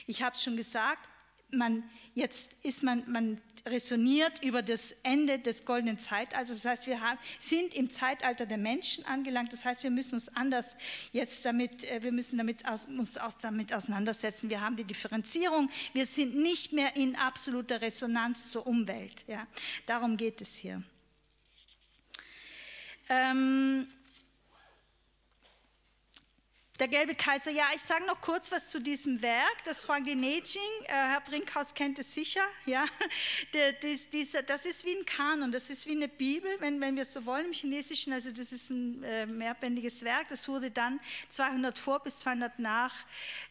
Ich 0.08 0.22
habe 0.22 0.36
es 0.36 0.44
schon 0.44 0.56
gesagt, 0.56 1.08
man, 1.52 1.84
jetzt 2.14 2.52
ist 2.64 2.84
man, 2.84 3.04
man 3.10 3.42
resoniert 3.66 4.44
über 4.44 4.62
das 4.62 4.92
Ende 5.04 5.40
des 5.40 5.66
goldenen 5.66 5.98
Zeitalters. 5.98 6.50
Das 6.50 6.66
heißt, 6.66 6.88
wir 6.88 7.02
haben, 7.02 7.18
sind 7.40 7.74
im 7.74 7.90
Zeitalter 7.90 8.46
der 8.46 8.58
Menschen 8.58 9.06
angelangt. 9.06 9.54
Das 9.54 9.66
heißt, 9.66 9.84
wir 9.84 9.90
müssen 9.90 10.16
uns 10.16 10.30
anders 10.36 10.78
jetzt 11.12 11.46
damit, 11.46 11.84
äh, 11.90 12.04
wir 12.04 12.12
müssen 12.12 12.38
damit 12.38 12.68
aus, 12.68 12.86
uns 12.86 13.18
auch 13.18 13.34
damit 13.42 13.74
auseinandersetzen. 13.74 14.50
Wir 14.50 14.62
haben 14.62 14.76
die 14.76 14.84
Differenzierung. 14.84 15.70
Wir 15.94 16.06
sind 16.06 16.36
nicht 16.36 16.74
mehr 16.74 16.96
in 16.96 17.16
absoluter 17.16 17.82
Resonanz 17.82 18.52
zur 18.52 18.68
Umwelt. 18.68 19.26
Ja. 19.28 19.48
Darum 19.86 20.18
geht 20.18 20.42
es 20.42 20.56
hier. 20.56 20.84
Ähm, 23.10 23.88
der 26.80 26.90
gelbe 26.90 27.16
Kaiser, 27.16 27.52
ja, 27.52 27.64
ich 27.74 27.82
sage 27.82 28.06
noch 28.06 28.20
kurz 28.20 28.52
was 28.52 28.68
zu 28.68 28.82
diesem 28.82 29.22
Werk, 29.22 29.64
das 29.64 29.88
Huang 29.88 30.04
Nejing, 30.04 30.62
äh, 30.84 30.88
Herr 30.88 31.22
Brinkhaus 31.22 31.74
kennt 31.74 32.00
es 32.00 32.14
sicher, 32.14 32.44
ja, 32.66 32.86
das 33.54 34.66
ist 34.66 34.86
wie 34.86 34.98
ein 34.98 35.06
Kanon, 35.06 35.52
das 35.54 35.70
ist 35.70 35.86
wie 35.86 35.92
eine 35.92 36.10
Bibel, 36.10 36.52
wenn, 36.60 36.80
wir 36.80 37.02
es 37.02 37.14
so 37.14 37.26
wollen 37.26 37.46
im 37.46 37.54
Chinesischen, 37.54 38.12
also 38.12 38.30
das 38.30 38.52
ist 38.52 38.70
ein 38.70 39.02
äh, 39.04 39.26
mehrbändiges 39.26 40.04
Werk, 40.04 40.28
das 40.28 40.50
wurde 40.50 40.70
dann 40.70 41.00
200 41.30 41.78
vor 41.78 42.00
bis 42.00 42.20
200 42.20 42.60
nach 42.60 42.94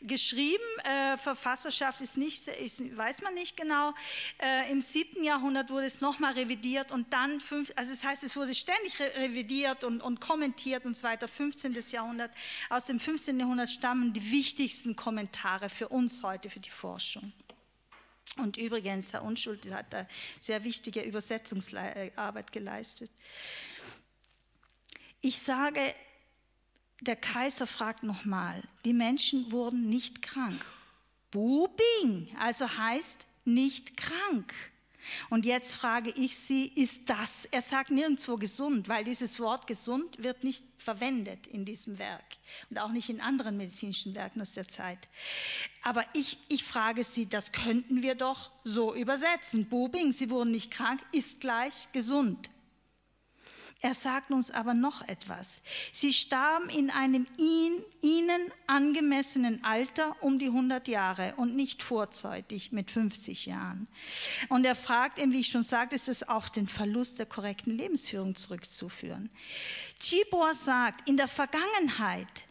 geschrieben, 0.02 0.62
äh, 0.84 1.16
Verfasserschaft 1.16 2.02
ist 2.02 2.18
nicht, 2.18 2.46
weiß 2.46 3.22
man 3.22 3.32
nicht 3.32 3.56
genau, 3.56 3.94
äh, 4.38 4.70
im 4.70 4.82
7. 4.82 5.24
Jahrhundert 5.24 5.70
wurde 5.70 5.86
es 5.86 6.02
nochmal 6.02 6.34
revidiert 6.34 6.92
und 6.92 7.10
dann, 7.12 7.40
fünf, 7.40 7.72
also 7.74 7.90
das 7.90 8.04
heißt, 8.04 8.22
es 8.22 8.36
wurde 8.36 8.54
ständig 8.54 9.00
re 9.00 9.12
revidiert 9.16 9.84
und, 9.84 10.02
und 10.02 10.20
kommentiert 10.20 10.84
und 10.84 10.94
so 10.94 11.04
weiter, 11.04 11.26
15. 11.26 11.74
Jahrhundert, 11.90 12.30
aus 12.68 12.84
dem 12.84 13.00
15 13.00 13.13
15. 13.14 13.38
Jahrhundert 13.38 13.70
stammen 13.70 14.12
die 14.12 14.32
wichtigsten 14.32 14.96
Kommentare 14.96 15.68
für 15.68 15.86
uns 15.88 16.24
heute, 16.24 16.50
für 16.50 16.58
die 16.58 16.70
Forschung. 16.70 17.32
Und 18.38 18.56
übrigens, 18.56 19.12
Herr 19.12 19.22
Unschuld 19.22 19.72
hat 19.72 19.92
da 19.92 20.08
sehr 20.40 20.64
wichtige 20.64 21.00
Übersetzungsarbeit 21.00 22.50
geleistet. 22.50 23.12
Ich 25.20 25.38
sage, 25.38 25.94
der 27.02 27.14
Kaiser 27.14 27.68
fragt 27.68 28.02
nochmal, 28.02 28.64
die 28.84 28.92
Menschen 28.92 29.52
wurden 29.52 29.88
nicht 29.88 30.20
krank. 30.20 30.64
Bubing, 31.30 32.34
also 32.40 32.68
heißt 32.68 33.28
nicht 33.44 33.96
krank. 33.96 34.52
Und 35.30 35.44
jetzt 35.44 35.76
frage 35.76 36.10
ich 36.10 36.36
Sie, 36.36 36.66
ist 36.66 37.02
das, 37.06 37.46
er 37.50 37.60
sagt 37.60 37.90
nirgendwo 37.90 38.36
gesund, 38.36 38.88
weil 38.88 39.04
dieses 39.04 39.40
Wort 39.40 39.66
gesund 39.66 40.22
wird 40.22 40.44
nicht 40.44 40.64
verwendet 40.78 41.46
in 41.46 41.64
diesem 41.64 41.98
Werk 41.98 42.24
und 42.70 42.78
auch 42.78 42.90
nicht 42.90 43.08
in 43.08 43.20
anderen 43.20 43.56
medizinischen 43.56 44.14
Werken 44.14 44.40
aus 44.40 44.52
der 44.52 44.68
Zeit. 44.68 44.98
Aber 45.82 46.04
ich, 46.14 46.38
ich 46.48 46.64
frage 46.64 47.04
Sie, 47.04 47.26
das 47.26 47.52
könnten 47.52 48.02
wir 48.02 48.14
doch 48.14 48.50
so 48.64 48.94
übersetzen. 48.94 49.68
Bobing, 49.68 50.12
Sie 50.12 50.30
wurden 50.30 50.50
nicht 50.50 50.70
krank, 50.70 51.00
ist 51.12 51.40
gleich 51.40 51.88
gesund. 51.92 52.50
Er 53.84 53.92
sagt 53.92 54.30
uns 54.30 54.50
aber 54.50 54.72
noch 54.72 55.06
etwas. 55.08 55.60
Sie 55.92 56.14
starben 56.14 56.70
in 56.70 56.88
einem 56.88 57.26
ihn, 57.36 57.84
ihnen 58.00 58.50
angemessenen 58.66 59.62
Alter 59.62 60.16
um 60.22 60.38
die 60.38 60.46
100 60.46 60.88
Jahre 60.88 61.34
und 61.36 61.54
nicht 61.54 61.82
vorzeitig 61.82 62.72
mit 62.72 62.90
50 62.90 63.44
Jahren. 63.44 63.86
Und 64.48 64.64
er 64.64 64.74
fragt 64.74 65.18
wie 65.22 65.40
ich 65.40 65.48
schon 65.48 65.64
sagte, 65.64 65.96
ist 65.96 66.08
es 66.08 66.26
auf 66.26 66.48
den 66.48 66.66
Verlust 66.66 67.18
der 67.18 67.26
korrekten 67.26 67.76
Lebensführung 67.76 68.36
zurückzuführen. 68.36 69.28
Chibor 70.00 70.54
sagt, 70.54 71.06
in 71.06 71.18
der 71.18 71.28
Vergangenheit 71.28 72.44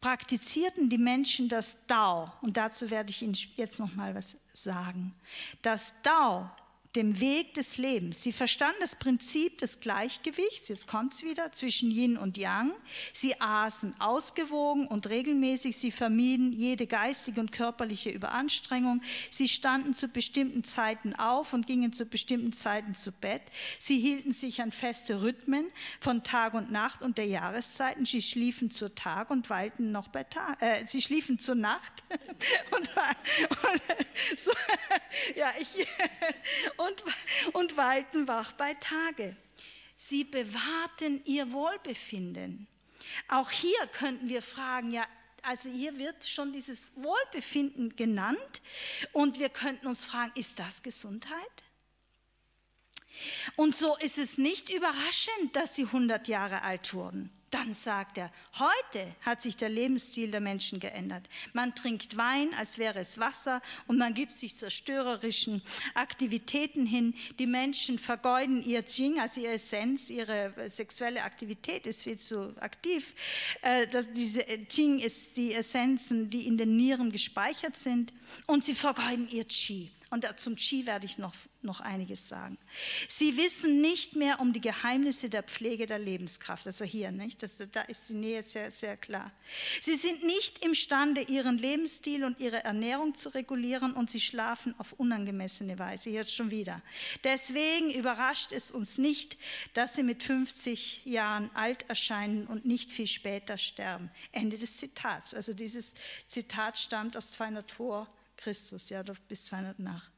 praktizierten 0.00 0.88
die 0.88 0.96
Menschen 0.96 1.50
das 1.50 1.76
Dao. 1.86 2.32
Und 2.40 2.56
dazu 2.56 2.90
werde 2.90 3.10
ich 3.10 3.20
Ihnen 3.20 3.36
jetzt 3.56 3.78
noch 3.78 3.94
mal 3.94 4.14
was 4.14 4.38
sagen. 4.54 5.14
Das 5.60 5.92
Dao 6.02 6.50
dem 6.96 7.20
Weg 7.20 7.54
des 7.54 7.78
Lebens. 7.78 8.22
Sie 8.22 8.32
verstanden 8.32 8.78
das 8.80 8.96
Prinzip 8.96 9.58
des 9.58 9.80
Gleichgewichts, 9.80 10.68
jetzt 10.68 10.86
kommt 10.86 11.14
es 11.14 11.22
wieder, 11.22 11.50
zwischen 11.52 11.90
Yin 11.90 12.18
und 12.18 12.36
Yang. 12.36 12.72
Sie 13.12 13.40
aßen 13.40 13.98
ausgewogen 14.00 14.86
und 14.86 15.08
regelmäßig. 15.08 15.76
Sie 15.76 15.90
vermieden 15.90 16.52
jede 16.52 16.86
geistige 16.86 17.40
und 17.40 17.52
körperliche 17.52 18.10
Überanstrengung. 18.10 19.02
Sie 19.30 19.48
standen 19.48 19.94
zu 19.94 20.08
bestimmten 20.08 20.64
Zeiten 20.64 21.14
auf 21.14 21.52
und 21.52 21.66
gingen 21.66 21.92
zu 21.92 22.04
bestimmten 22.04 22.52
Zeiten 22.52 22.94
zu 22.94 23.10
Bett. 23.10 23.42
Sie 23.78 23.98
hielten 23.98 24.32
sich 24.32 24.60
an 24.60 24.70
feste 24.70 25.22
Rhythmen 25.22 25.66
von 26.00 26.22
Tag 26.24 26.54
und 26.54 26.70
Nacht 26.70 27.02
und 27.02 27.16
der 27.16 27.26
Jahreszeiten. 27.26 28.04
Sie 28.04 28.20
schliefen 28.20 28.70
zur 28.70 28.94
Tag 28.94 29.30
und 29.30 29.48
weilten 29.48 29.92
noch 29.92 30.08
bei 30.08 30.24
Tag. 30.24 30.60
Äh, 30.60 30.84
sie 30.86 31.00
schliefen 31.00 31.38
zur 31.38 31.54
Nacht 31.54 32.02
und, 32.70 32.90
und 33.72 34.38
so, 34.38 34.52
ja, 35.36 35.52
ich 35.58 35.86
und, 36.82 37.04
und 37.52 37.76
weilten 37.76 38.28
wach 38.28 38.52
bei 38.52 38.74
Tage. 38.74 39.36
Sie 39.96 40.24
bewahrten 40.24 41.24
ihr 41.24 41.52
Wohlbefinden. 41.52 42.66
Auch 43.28 43.50
hier 43.50 43.86
könnten 43.92 44.28
wir 44.28 44.42
fragen, 44.42 44.90
ja, 44.90 45.04
also 45.42 45.68
hier 45.70 45.98
wird 45.98 46.24
schon 46.24 46.52
dieses 46.52 46.88
Wohlbefinden 46.96 47.96
genannt 47.96 48.62
und 49.12 49.38
wir 49.38 49.48
könnten 49.48 49.88
uns 49.88 50.04
fragen, 50.04 50.32
ist 50.36 50.58
das 50.58 50.82
Gesundheit? 50.82 51.64
Und 53.56 53.76
so 53.76 53.96
ist 53.98 54.18
es 54.18 54.38
nicht 54.38 54.70
überraschend, 54.70 55.54
dass 55.54 55.74
sie 55.74 55.84
100 55.84 56.28
Jahre 56.28 56.62
alt 56.62 56.94
wurden. 56.94 57.30
Dann 57.52 57.74
sagt 57.74 58.16
er, 58.16 58.32
heute 58.58 59.14
hat 59.20 59.42
sich 59.42 59.58
der 59.58 59.68
Lebensstil 59.68 60.30
der 60.30 60.40
Menschen 60.40 60.80
geändert. 60.80 61.28
Man 61.52 61.74
trinkt 61.74 62.16
Wein, 62.16 62.48
als 62.54 62.78
wäre 62.78 62.98
es 62.98 63.18
Wasser 63.18 63.60
und 63.86 63.98
man 63.98 64.14
gibt 64.14 64.32
sich 64.32 64.56
zerstörerischen 64.56 65.60
Aktivitäten 65.92 66.86
hin. 66.86 67.14
Die 67.38 67.46
Menschen 67.46 67.98
vergeuden 67.98 68.64
ihr 68.64 68.80
Jing, 68.80 69.20
also 69.20 69.42
ihre 69.42 69.52
Essenz, 69.52 70.08
ihre 70.08 70.54
sexuelle 70.70 71.24
Aktivität 71.24 71.86
ist 71.86 72.04
viel 72.04 72.18
zu 72.18 72.54
aktiv. 72.58 73.12
Äh, 73.60 73.86
diese 74.14 74.46
Jing 74.70 74.98
ist 74.98 75.36
die 75.36 75.52
Essenzen, 75.52 76.30
die 76.30 76.46
in 76.46 76.56
den 76.56 76.74
Nieren 76.74 77.12
gespeichert 77.12 77.76
sind 77.76 78.14
und 78.46 78.64
sie 78.64 78.74
vergeuden 78.74 79.28
ihr 79.28 79.44
Qi. 79.44 79.90
Und 80.12 80.26
zum 80.38 80.56
Qi 80.56 80.84
werde 80.84 81.06
ich 81.06 81.16
noch, 81.16 81.32
noch 81.62 81.80
einiges 81.80 82.28
sagen. 82.28 82.58
Sie 83.08 83.38
wissen 83.38 83.80
nicht 83.80 84.14
mehr 84.14 84.40
um 84.40 84.52
die 84.52 84.60
Geheimnisse 84.60 85.30
der 85.30 85.42
Pflege 85.42 85.86
der 85.86 85.98
Lebenskraft. 85.98 86.66
Also 86.66 86.84
hier, 86.84 87.10
nicht? 87.10 87.42
Das, 87.42 87.56
da 87.56 87.80
ist 87.80 88.10
die 88.10 88.14
Nähe 88.14 88.42
sehr, 88.42 88.70
sehr 88.70 88.98
klar. 88.98 89.32
Sie 89.80 89.94
sind 89.96 90.22
nicht 90.22 90.62
imstande, 90.62 91.22
ihren 91.22 91.56
Lebensstil 91.56 92.24
und 92.24 92.38
ihre 92.40 92.62
Ernährung 92.62 93.14
zu 93.14 93.30
regulieren 93.30 93.94
und 93.94 94.10
sie 94.10 94.20
schlafen 94.20 94.74
auf 94.76 94.92
unangemessene 94.92 95.78
Weise. 95.78 96.10
Jetzt 96.10 96.34
schon 96.34 96.50
wieder. 96.50 96.82
Deswegen 97.24 97.90
überrascht 97.90 98.52
es 98.52 98.70
uns 98.70 98.98
nicht, 98.98 99.38
dass 99.72 99.96
sie 99.96 100.02
mit 100.02 100.22
50 100.22 101.06
Jahren 101.06 101.48
alt 101.54 101.88
erscheinen 101.88 102.46
und 102.48 102.66
nicht 102.66 102.90
viel 102.90 103.06
später 103.06 103.56
sterben. 103.56 104.10
Ende 104.30 104.58
des 104.58 104.76
Zitats. 104.76 105.32
Also 105.32 105.54
dieses 105.54 105.94
Zitat 106.28 106.76
stammt 106.76 107.16
aus 107.16 107.30
200 107.30 107.70
vor 107.70 108.08
Christus, 108.42 108.88
ja, 108.88 109.02
bis 109.28 109.46
200 109.46 109.78
nach. 109.78 110.10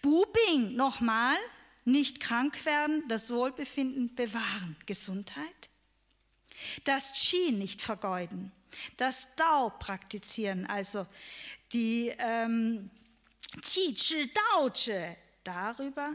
Bubing, 0.00 0.74
nochmal, 0.76 1.36
nicht 1.84 2.20
krank 2.20 2.64
werden, 2.64 3.04
das 3.08 3.30
Wohlbefinden 3.30 4.14
bewahren, 4.14 4.76
Gesundheit. 4.86 5.70
Das 6.84 7.12
Qi 7.12 7.50
nicht 7.52 7.82
vergeuden, 7.82 8.52
das 8.96 9.26
Dao 9.34 9.70
praktizieren, 9.70 10.66
also 10.66 11.06
die 11.72 12.14
ähm, 12.18 12.90
Qi 13.60 13.94
Zhi 13.94 14.32
Dao 14.32 14.70
Zhi, 14.70 15.16
darüber 15.42 16.14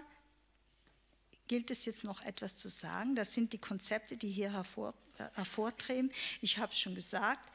gilt 1.47 1.71
es 1.71 1.85
jetzt 1.85 2.03
noch 2.03 2.21
etwas 2.23 2.55
zu 2.55 2.69
sagen. 2.69 3.15
Das 3.15 3.33
sind 3.33 3.53
die 3.53 3.57
Konzepte, 3.57 4.17
die 4.17 4.29
hier 4.29 4.51
hervor, 4.51 4.93
äh, 5.17 5.25
hervortreten. 5.33 6.11
Ich 6.41 6.57
habe 6.57 6.71
es 6.71 6.79
schon 6.79 6.95
gesagt. 6.95 7.49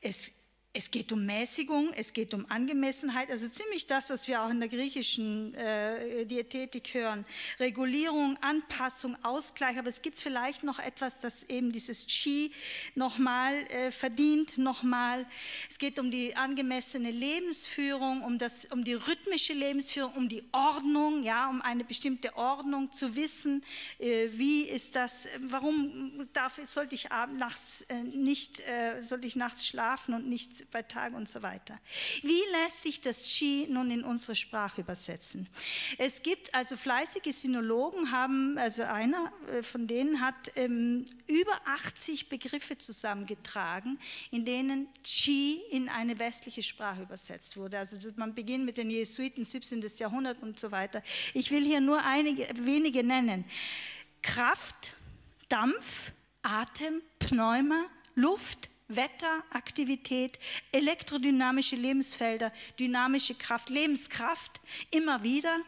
Es 0.00 0.32
es 0.76 0.90
geht 0.90 1.12
um 1.12 1.24
Mäßigung, 1.24 1.92
es 1.94 2.12
geht 2.12 2.34
um 2.34 2.50
Angemessenheit, 2.50 3.30
also 3.30 3.46
ziemlich 3.46 3.86
das, 3.86 4.10
was 4.10 4.26
wir 4.26 4.42
auch 4.42 4.50
in 4.50 4.58
der 4.58 4.68
griechischen 4.68 5.54
äh, 5.54 6.26
Diätetik 6.26 6.92
hören. 6.94 7.24
Regulierung, 7.60 8.36
Anpassung, 8.40 9.16
Ausgleich, 9.22 9.78
aber 9.78 9.86
es 9.86 10.02
gibt 10.02 10.18
vielleicht 10.18 10.64
noch 10.64 10.80
etwas, 10.80 11.20
das 11.20 11.44
eben 11.44 11.70
dieses 11.70 12.08
Qi 12.08 12.52
nochmal 12.96 13.54
äh, 13.68 13.92
verdient, 13.92 14.58
nochmal. 14.58 15.26
Es 15.70 15.78
geht 15.78 16.00
um 16.00 16.10
die 16.10 16.34
angemessene 16.34 17.12
Lebensführung, 17.12 18.22
um, 18.22 18.38
das, 18.38 18.64
um 18.64 18.82
die 18.82 18.94
rhythmische 18.94 19.52
Lebensführung, 19.52 20.14
um 20.14 20.28
die 20.28 20.42
Ordnung, 20.50 21.22
ja, 21.22 21.48
um 21.50 21.62
eine 21.62 21.84
bestimmte 21.84 22.36
Ordnung 22.36 22.92
zu 22.92 23.14
wissen, 23.14 23.64
äh, 24.00 24.28
wie 24.32 24.62
ist 24.62 24.96
das, 24.96 25.28
warum 25.38 26.28
darf, 26.32 26.60
sollte 26.66 26.96
ich 26.96 27.10
nachts 27.38 27.82
äh, 27.82 28.02
nicht, 28.02 28.58
äh, 28.66 29.04
sollte 29.04 29.28
ich 29.28 29.36
nachts 29.36 29.68
schlafen 29.68 30.14
und 30.14 30.28
nicht 30.28 30.63
bei 30.70 30.82
Tag 30.82 31.14
und 31.14 31.28
so 31.28 31.42
weiter. 31.42 31.78
Wie 32.22 32.42
lässt 32.52 32.82
sich 32.82 33.00
das 33.00 33.26
Qi 33.26 33.66
nun 33.68 33.90
in 33.90 34.02
unsere 34.02 34.34
Sprache 34.34 34.80
übersetzen? 34.80 35.48
Es 35.98 36.22
gibt 36.22 36.54
also 36.54 36.76
fleißige 36.76 37.32
Sinologen, 37.34 38.10
haben, 38.10 38.58
also 38.58 38.82
einer 38.82 39.32
äh, 39.52 39.62
von 39.62 39.86
denen 39.86 40.20
hat 40.20 40.52
ähm, 40.56 41.06
über 41.26 41.60
80 41.66 42.28
Begriffe 42.28 42.78
zusammengetragen, 42.78 43.98
in 44.30 44.44
denen 44.44 44.88
Qi 45.02 45.60
in 45.70 45.88
eine 45.88 46.18
westliche 46.18 46.62
Sprache 46.62 47.02
übersetzt 47.02 47.56
wurde. 47.56 47.78
Also 47.78 47.96
man 48.16 48.34
beginnt 48.34 48.64
mit 48.64 48.78
den 48.78 48.90
Jesuiten 48.90 49.44
17. 49.44 49.84
Jahrhundert 49.98 50.42
und 50.42 50.58
so 50.60 50.70
weiter. 50.70 51.02
Ich 51.32 51.50
will 51.50 51.64
hier 51.64 51.80
nur 51.80 52.04
einige 52.04 52.48
wenige 52.54 53.02
nennen. 53.02 53.44
Kraft, 54.22 54.94
Dampf, 55.48 56.12
Atem, 56.42 57.02
Pneuma, 57.18 57.86
Luft, 58.14 58.68
Wetter, 58.88 59.42
Aktivität, 59.50 60.38
elektrodynamische 60.72 61.76
Lebensfelder, 61.76 62.52
dynamische 62.78 63.34
Kraft, 63.34 63.70
Lebenskraft, 63.70 64.60
immer 64.90 65.22
wieder, 65.22 65.58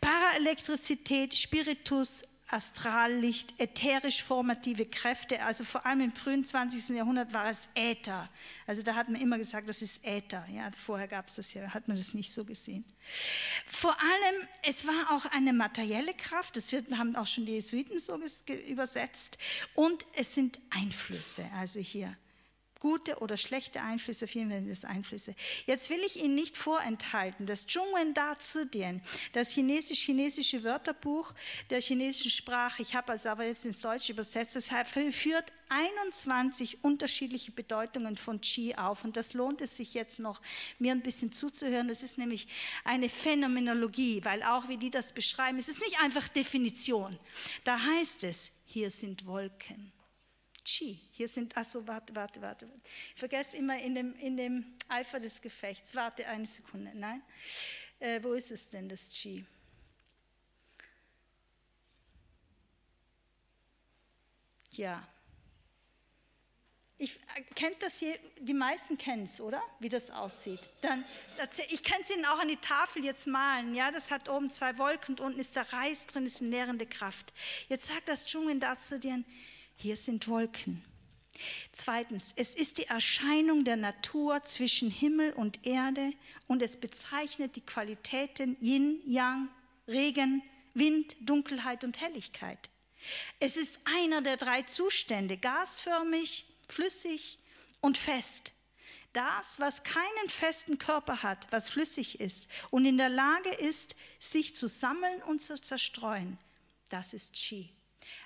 Paraelektrizität, 0.00 1.36
Spiritus, 1.36 2.24
Astrallicht, 2.52 3.58
ätherisch 3.58 4.22
formative 4.22 4.84
Kräfte, 4.84 5.42
also 5.42 5.64
vor 5.64 5.86
allem 5.86 6.02
im 6.02 6.14
frühen 6.14 6.44
20. 6.44 6.94
Jahrhundert 6.94 7.32
war 7.32 7.48
es 7.48 7.66
Äther. 7.74 8.28
Also 8.66 8.82
da 8.82 8.94
hat 8.94 9.08
man 9.08 9.18
immer 9.20 9.38
gesagt, 9.38 9.70
das 9.70 9.80
ist 9.80 10.04
Äther. 10.04 10.46
Ja, 10.52 10.70
vorher 10.78 11.08
gab 11.08 11.28
es 11.28 11.36
das 11.36 11.54
ja, 11.54 11.72
hat 11.72 11.88
man 11.88 11.96
das 11.96 12.12
nicht 12.12 12.30
so 12.30 12.44
gesehen. 12.44 12.84
Vor 13.66 13.96
allem, 13.98 14.48
es 14.62 14.86
war 14.86 15.12
auch 15.12 15.24
eine 15.26 15.54
materielle 15.54 16.12
Kraft, 16.12 16.56
das 16.56 16.72
wird, 16.72 16.90
haben 16.90 17.16
auch 17.16 17.26
schon 17.26 17.46
die 17.46 17.52
Jesuiten 17.52 17.98
so 17.98 18.20
übersetzt, 18.68 19.38
und 19.74 20.04
es 20.14 20.34
sind 20.34 20.60
Einflüsse, 20.70 21.48
also 21.56 21.80
hier 21.80 22.14
gute 22.82 23.20
oder 23.20 23.36
schlechte 23.36 23.80
Einflüsse, 23.80 24.26
das 24.68 24.84
Einflüsse. 24.84 25.36
Jetzt 25.66 25.88
will 25.88 26.00
ich 26.04 26.20
Ihnen 26.20 26.34
nicht 26.34 26.56
vorenthalten, 26.56 27.46
das 27.46 27.68
Zhongwen 27.68 28.12
Da 28.12 28.36
Zidien, 28.40 29.00
das 29.34 29.52
chinesisch-chinesische 29.52 30.64
Wörterbuch 30.64 31.32
der 31.70 31.80
chinesischen 31.80 32.32
Sprache, 32.32 32.82
ich 32.82 32.96
habe 32.96 33.12
es 33.12 33.24
aber 33.24 33.44
jetzt 33.44 33.64
ins 33.66 33.78
Deutsche 33.78 34.12
übersetzt, 34.12 34.56
das 34.56 34.70
führt 35.12 35.52
21 35.68 36.82
unterschiedliche 36.82 37.52
Bedeutungen 37.52 38.16
von 38.16 38.40
Qi 38.40 38.74
auf 38.74 39.04
und 39.04 39.16
das 39.16 39.32
lohnt 39.32 39.60
es 39.60 39.76
sich 39.76 39.94
jetzt 39.94 40.18
noch, 40.18 40.42
mir 40.80 40.90
ein 40.90 41.02
bisschen 41.02 41.30
zuzuhören. 41.30 41.86
Das 41.86 42.02
ist 42.02 42.18
nämlich 42.18 42.48
eine 42.82 43.08
Phänomenologie, 43.08 44.24
weil 44.24 44.42
auch 44.42 44.66
wie 44.66 44.76
die 44.76 44.90
das 44.90 45.12
beschreiben, 45.12 45.56
es 45.58 45.68
ist 45.68 45.80
nicht 45.80 46.00
einfach 46.02 46.26
Definition. 46.26 47.16
Da 47.62 47.78
heißt 47.80 48.24
es, 48.24 48.50
hier 48.64 48.90
sind 48.90 49.24
Wolken. 49.24 49.92
Chi. 50.64 51.00
Hier 51.10 51.28
sind, 51.28 51.56
achso, 51.56 51.86
warte, 51.86 52.14
warte, 52.14 52.40
warte. 52.40 52.68
Ich 53.14 53.20
vergesse 53.20 53.56
immer 53.56 53.78
in 53.80 53.94
dem, 53.94 54.14
in 54.16 54.36
dem 54.36 54.76
Eifer 54.88 55.20
des 55.20 55.40
Gefechts. 55.40 55.94
Warte 55.94 56.26
eine 56.26 56.46
Sekunde. 56.46 56.92
Nein. 56.94 57.22
Äh, 57.98 58.22
wo 58.22 58.32
ist 58.32 58.50
es 58.50 58.68
denn, 58.68 58.88
das 58.88 59.08
Chi? 59.08 59.44
Ja. 64.72 65.06
Ich 66.98 67.16
äh, 67.34 67.42
kennt 67.56 67.82
das 67.82 67.98
hier, 67.98 68.16
die 68.38 68.54
meisten 68.54 68.96
kennen 68.96 69.24
es, 69.24 69.40
oder? 69.40 69.60
Wie 69.80 69.88
das 69.88 70.12
aussieht. 70.12 70.60
Dann, 70.82 71.04
ich 71.68 71.82
kann 71.82 72.00
es 72.02 72.10
Ihnen 72.10 72.24
auch 72.26 72.38
an 72.38 72.46
die 72.46 72.56
Tafel 72.56 73.04
jetzt 73.04 73.26
malen. 73.26 73.74
Ja, 73.74 73.90
das 73.90 74.12
hat 74.12 74.28
oben 74.28 74.50
zwei 74.50 74.78
Wolken 74.78 75.14
und 75.14 75.20
unten 75.20 75.40
ist 75.40 75.56
der 75.56 75.72
Reis 75.72 76.06
drin, 76.06 76.24
ist 76.24 76.40
eine 76.40 76.50
nährende 76.50 76.86
Kraft. 76.86 77.32
Jetzt 77.68 77.86
sagt 77.86 78.08
das 78.08 78.24
Dschungel 78.26 78.60
dazu 78.60 78.98
dir, 79.00 79.24
hier 79.82 79.96
sind 79.96 80.28
Wolken. 80.28 80.82
Zweitens, 81.72 82.32
es 82.36 82.54
ist 82.54 82.78
die 82.78 82.86
Erscheinung 82.86 83.64
der 83.64 83.76
Natur 83.76 84.44
zwischen 84.44 84.90
Himmel 84.90 85.32
und 85.32 85.66
Erde 85.66 86.12
und 86.46 86.62
es 86.62 86.76
bezeichnet 86.76 87.56
die 87.56 87.66
Qualitäten 87.66 88.56
Yin, 88.60 89.00
Yang, 89.06 89.48
Regen, 89.88 90.42
Wind, 90.74 91.16
Dunkelheit 91.20 91.84
und 91.84 92.00
Helligkeit. 92.00 92.70
Es 93.40 93.56
ist 93.56 93.80
einer 93.84 94.22
der 94.22 94.36
drei 94.36 94.62
Zustände, 94.62 95.36
gasförmig, 95.36 96.46
flüssig 96.68 97.38
und 97.80 97.98
fest. 97.98 98.52
Das, 99.12 99.60
was 99.60 99.82
keinen 99.82 100.28
festen 100.28 100.78
Körper 100.78 101.22
hat, 101.22 101.48
was 101.50 101.68
flüssig 101.68 102.20
ist 102.20 102.48
und 102.70 102.86
in 102.86 102.96
der 102.96 103.10
Lage 103.10 103.50
ist, 103.50 103.96
sich 104.18 104.56
zu 104.56 104.68
sammeln 104.68 105.20
und 105.24 105.42
zu 105.42 105.60
zerstreuen, 105.60 106.38
das 106.88 107.12
ist 107.12 107.34
Qi. 107.34 107.70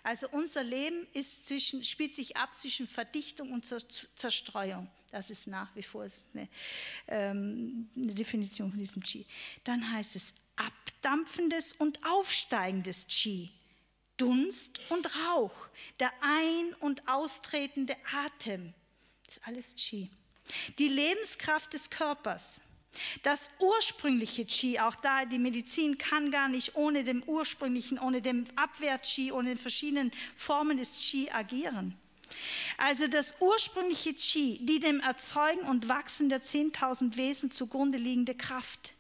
Also 0.03 0.29
unser 0.31 0.63
Leben 0.63 1.07
zwischen, 1.15 1.85
spielt 1.85 2.15
sich 2.15 2.37
ab 2.37 2.57
zwischen 2.57 2.87
Verdichtung 2.87 3.53
und 3.53 3.67
Zerstreuung. 4.17 4.91
Das 5.11 5.31
ist 5.31 5.47
nach 5.47 5.75
wie 5.75 5.83
vor 5.83 6.07
eine, 6.35 6.49
ähm, 7.09 7.89
eine 7.97 8.15
Definition 8.15 8.71
von 8.71 8.79
diesem 8.79 9.03
Qi. 9.03 9.27
Dann 9.65 9.93
heißt 9.93 10.17
es 10.17 10.35
abdampfendes 10.57 11.75
und 11.75 12.05
aufsteigendes 12.05 13.07
Qi. 13.09 13.51
Dunst 14.17 14.81
und 14.89 15.07
Rauch, 15.27 15.69
der 16.01 16.11
ein- 16.23 16.75
und 16.81 17.07
austretende 17.07 17.95
Atem. 18.13 18.73
Das 19.27 19.37
ist 19.37 19.47
alles 19.47 19.75
Qi. 19.77 20.11
Die 20.79 20.89
Lebenskraft 20.89 21.73
des 21.73 21.91
Körpers, 21.91 22.61
das 23.23 23.51
ursprüngliche 23.59 24.45
Qi, 24.45 24.79
auch 24.81 24.95
da 24.97 25.25
die 25.25 25.39
Medizin 25.39 25.99
kann 25.99 26.31
gar 26.31 26.49
nicht 26.49 26.77
ohne 26.77 27.05
dem 27.05 27.23
ursprünglichen, 27.25 27.99
ohne 27.99 28.23
dem 28.23 28.47
Abwehr-Qi, 28.57 29.33
ohne 29.33 29.51
den 29.51 29.59
verschiedenen 29.59 30.13
Formen 30.35 30.77
des 30.77 30.99
Qi 30.99 31.31
agieren. 31.31 31.97
Also 32.77 33.07
das 33.07 33.35
ursprüngliche 33.41 34.15
Qi, 34.15 34.59
die 34.63 34.81
dem 34.81 35.01
Erzeugen 35.01 35.63
und 35.69 35.89
Wachsen 35.89 36.29
der 36.29 36.43
10.000 36.43 37.17
Wesen 37.17 37.51
zugrunde 37.51 37.99
liegende 37.99 38.35
Kraft. 38.35 38.93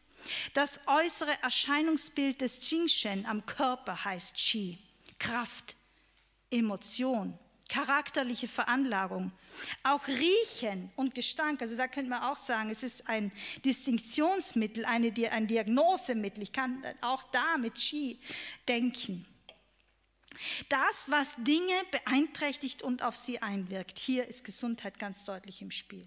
Das 0.54 0.80
äußere 0.86 1.42
Erscheinungsbild 1.42 2.40
des 2.40 2.68
Jingshen 2.70 3.26
am 3.26 3.46
Körper 3.46 4.04
heißt 4.04 4.34
Qi, 4.36 4.78
Kraft, 5.18 5.76
Emotion, 6.50 7.38
charakterliche 7.68 8.48
Veranlagung. 8.48 9.32
Auch 9.82 10.06
Riechen 10.06 10.90
und 10.96 11.14
Gestank, 11.14 11.60
also 11.60 11.76
da 11.76 11.88
könnte 11.88 12.10
man 12.10 12.22
auch 12.22 12.36
sagen, 12.36 12.70
es 12.70 12.82
ist 12.82 13.08
ein 13.08 13.32
Distinktionsmittel, 13.64 14.84
eine, 14.84 15.12
ein 15.30 15.46
Diagnosemittel. 15.46 16.42
Ich 16.42 16.52
kann 16.52 16.84
auch 17.00 17.22
da 17.32 17.56
mit 17.56 17.74
Qi 17.74 18.18
denken. 18.68 19.26
Das, 20.68 21.10
was 21.10 21.34
Dinge 21.38 21.74
beeinträchtigt 21.90 22.82
und 22.82 23.02
auf 23.02 23.16
sie 23.16 23.40
einwirkt. 23.40 23.98
Hier 23.98 24.26
ist 24.26 24.44
Gesundheit 24.44 24.98
ganz 24.98 25.24
deutlich 25.24 25.62
im 25.62 25.70
Spiel. 25.70 26.06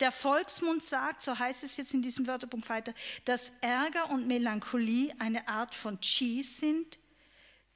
Der 0.00 0.12
Volksmund 0.12 0.82
sagt, 0.84 1.22
so 1.22 1.38
heißt 1.38 1.64
es 1.64 1.76
jetzt 1.76 1.94
in 1.94 2.02
diesem 2.02 2.26
Wörterpunkt 2.26 2.68
weiter, 2.68 2.94
dass 3.24 3.52
Ärger 3.60 4.10
und 4.10 4.26
Melancholie 4.26 5.14
eine 5.18 5.48
Art 5.48 5.74
von 5.74 6.00
Qi 6.00 6.42
sind, 6.42 6.98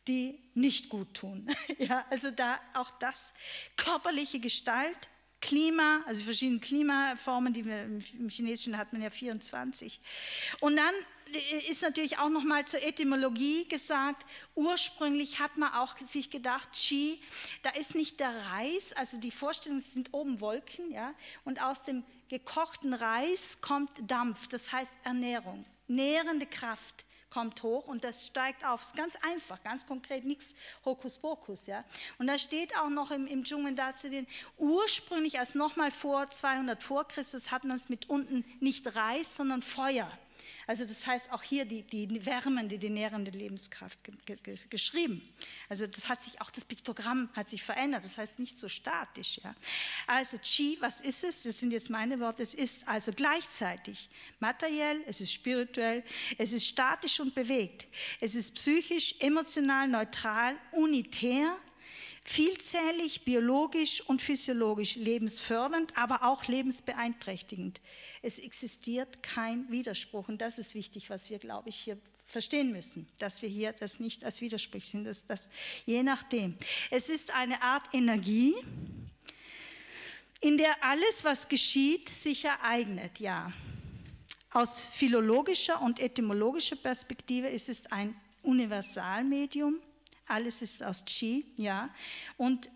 die 0.09 0.39
nicht 0.55 0.89
gut 0.89 1.15
tun. 1.15 1.49
ja, 1.79 2.05
also 2.11 2.31
da 2.31 2.59
auch 2.75 2.91
das 2.99 3.35
körperliche 3.77 4.41
Gestalt, 4.41 5.09
Klima, 5.41 6.03
also 6.07 6.25
verschiedene 6.25 6.59
Klimaformen, 6.59 7.53
die 7.53 7.65
wir 7.65 7.85
im 7.85 8.29
Chinesischen 8.29 8.77
hat 8.77 8.93
man 8.93 9.03
ja 9.03 9.11
24. 9.11 10.01
Und 10.61 10.77
dann 10.77 10.93
ist 11.69 11.83
natürlich 11.83 12.19
auch 12.19 12.29
noch 12.29 12.43
mal 12.43 12.65
zur 12.65 12.83
Etymologie 12.83 13.69
gesagt. 13.69 14.27
Ursprünglich 14.55 15.39
hat 15.39 15.57
man 15.57 15.73
auch 15.75 15.97
sich 16.05 16.31
gedacht, 16.31 16.71
Qi, 16.73 17.21
da 17.63 17.71
ist 17.71 17.95
nicht 17.95 18.19
der 18.19 18.35
Reis, 18.47 18.93
also 18.95 19.17
die 19.19 19.31
Vorstellung 19.31 19.81
sind 19.81 20.13
oben 20.13 20.41
Wolken, 20.41 20.91
ja, 20.91 21.15
und 21.45 21.63
aus 21.63 21.85
dem 21.85 22.05
gekochten 22.29 22.95
Reis 22.95 23.61
kommt 23.61 23.91
Dampf, 24.11 24.49
das 24.49 24.73
heißt 24.73 24.93
Ernährung, 25.05 25.65
nährende 25.87 26.47
Kraft 26.47 27.05
kommt 27.31 27.63
hoch 27.63 27.87
und 27.87 28.05
das 28.05 28.27
steigt 28.27 28.65
auf. 28.65 28.83
Ist 28.83 28.97
ganz 28.97 29.17
einfach, 29.17 29.63
ganz 29.63 29.87
konkret, 29.87 30.25
nichts 30.25 30.55
Hokuspokus. 30.85 31.67
Ja? 31.67 31.85
Und 32.19 32.27
da 32.27 32.39
steht 32.39 32.77
auch 32.77 32.89
noch 32.89 33.11
im, 33.11 33.27
im 33.27 33.45
Dschungel 33.45 33.75
dazu, 33.75 34.09
den 34.09 34.27
ursprünglich 34.57 35.39
als 35.39 35.55
nochmal 35.55 35.91
vor 35.91 36.31
200 36.31 36.83
vor 36.83 37.07
Christus 37.07 37.51
hat 37.51 37.65
man 37.65 37.77
es 37.77 37.89
mit 37.89 38.09
unten 38.09 38.45
nicht 38.61 38.95
Reis, 38.97 39.37
sondern 39.37 39.63
Feuer. 39.63 40.11
Also 40.69 40.85
das 40.85 41.07
heißt 41.07 41.33
auch 41.33 41.43
hier 41.43 41.65
die, 41.65 41.83
die 41.83 42.27
wärmende, 42.27 42.79
die 42.79 42.91
nährende 42.91 43.31
Lebenskraft 43.31 44.05
ge 44.05 44.15
ge 44.27 44.55
geschrieben. 44.69 45.27
Also 45.71 45.87
das 45.87 46.11
hat 46.11 46.23
sich 46.23 46.43
auch 46.43 46.51
das 46.51 46.67
Piktogramm 46.67 47.31
hat 47.35 47.49
sich 47.49 47.63
verändert. 47.63 48.05
Das 48.05 48.19
heißt 48.19 48.39
nicht 48.39 48.59
so 48.59 48.69
statisch. 48.69 49.41
Ja. 49.43 49.55
Also 50.07 50.37
Qi, 50.37 50.77
was 50.81 51.01
ist 51.01 51.25
es? 51.25 51.45
Das 51.45 51.59
sind 51.59 51.71
jetzt 51.71 51.89
meine 51.89 52.21
Worte. 52.21 52.43
Es 52.43 52.53
ist 52.53 52.87
also 52.87 53.13
gleichzeitig 53.13 54.11
materiell, 54.41 55.03
es 55.07 55.23
ist 55.23 55.33
spirituell, 55.33 56.05
es 56.37 56.53
ist 56.53 56.67
statisch 56.67 57.19
und 57.19 57.35
bewegt, 57.35 57.87
es 58.21 58.35
ist 58.35 58.55
psychisch, 58.55 59.15
emotional, 59.21 59.89
neutral, 59.89 60.55
unitär 60.73 61.57
vielzählig, 62.29 63.25
biologisch 63.25 64.03
und 64.03 64.21
physiologisch 64.21 64.97
lebensfördernd, 64.97 65.97
aber 65.97 66.25
auch 66.25 66.45
lebensbeeinträchtigend. 66.45 67.81
Es 68.21 68.39
existiert 68.39 69.23
kein 69.23 69.71
Widerspruch 69.71 70.29
und 70.29 70.41
das 70.43 70.59
ist 70.59 70.75
wichtig, 70.75 71.09
was 71.09 71.31
wir, 71.31 71.39
glaube 71.39 71.71
ich, 71.71 71.77
hier 71.77 71.97
verstehen 72.27 72.71
müssen, 72.71 73.09
dass 73.19 73.41
wir 73.41 73.49
hier 73.49 73.73
das 73.73 73.99
nicht 73.99 74.25
als 74.27 74.43
Widerspruch 74.43 74.85
sind, 74.85 75.05
dass 75.05 75.25
das 75.27 75.49
je 75.87 76.03
nachdem. 76.03 76.55
Es 76.91 77.09
ist 77.09 77.31
eine 77.35 77.63
Art 77.63 77.95
Energie, 77.95 78.55
in 80.41 80.59
der 80.59 80.85
alles, 80.85 81.25
was 81.25 81.49
geschieht, 81.49 82.11
sich 82.11 82.45
ereignet, 82.45 83.21
ja. 83.21 83.51
Aus 84.51 84.81
philologischer 84.81 85.81
und 85.81 85.99
etymologischer 85.99 86.77
Perspektive 86.77 87.49
ist 87.49 87.71
es 87.71 87.87
ein 87.87 88.15
Universalmedium. 88.43 89.81
Alles 90.29 90.63
ist 90.63 90.83
aus 90.83 91.05
Qi, 91.05 91.47
ja. 91.57 91.91
Und 92.37 92.71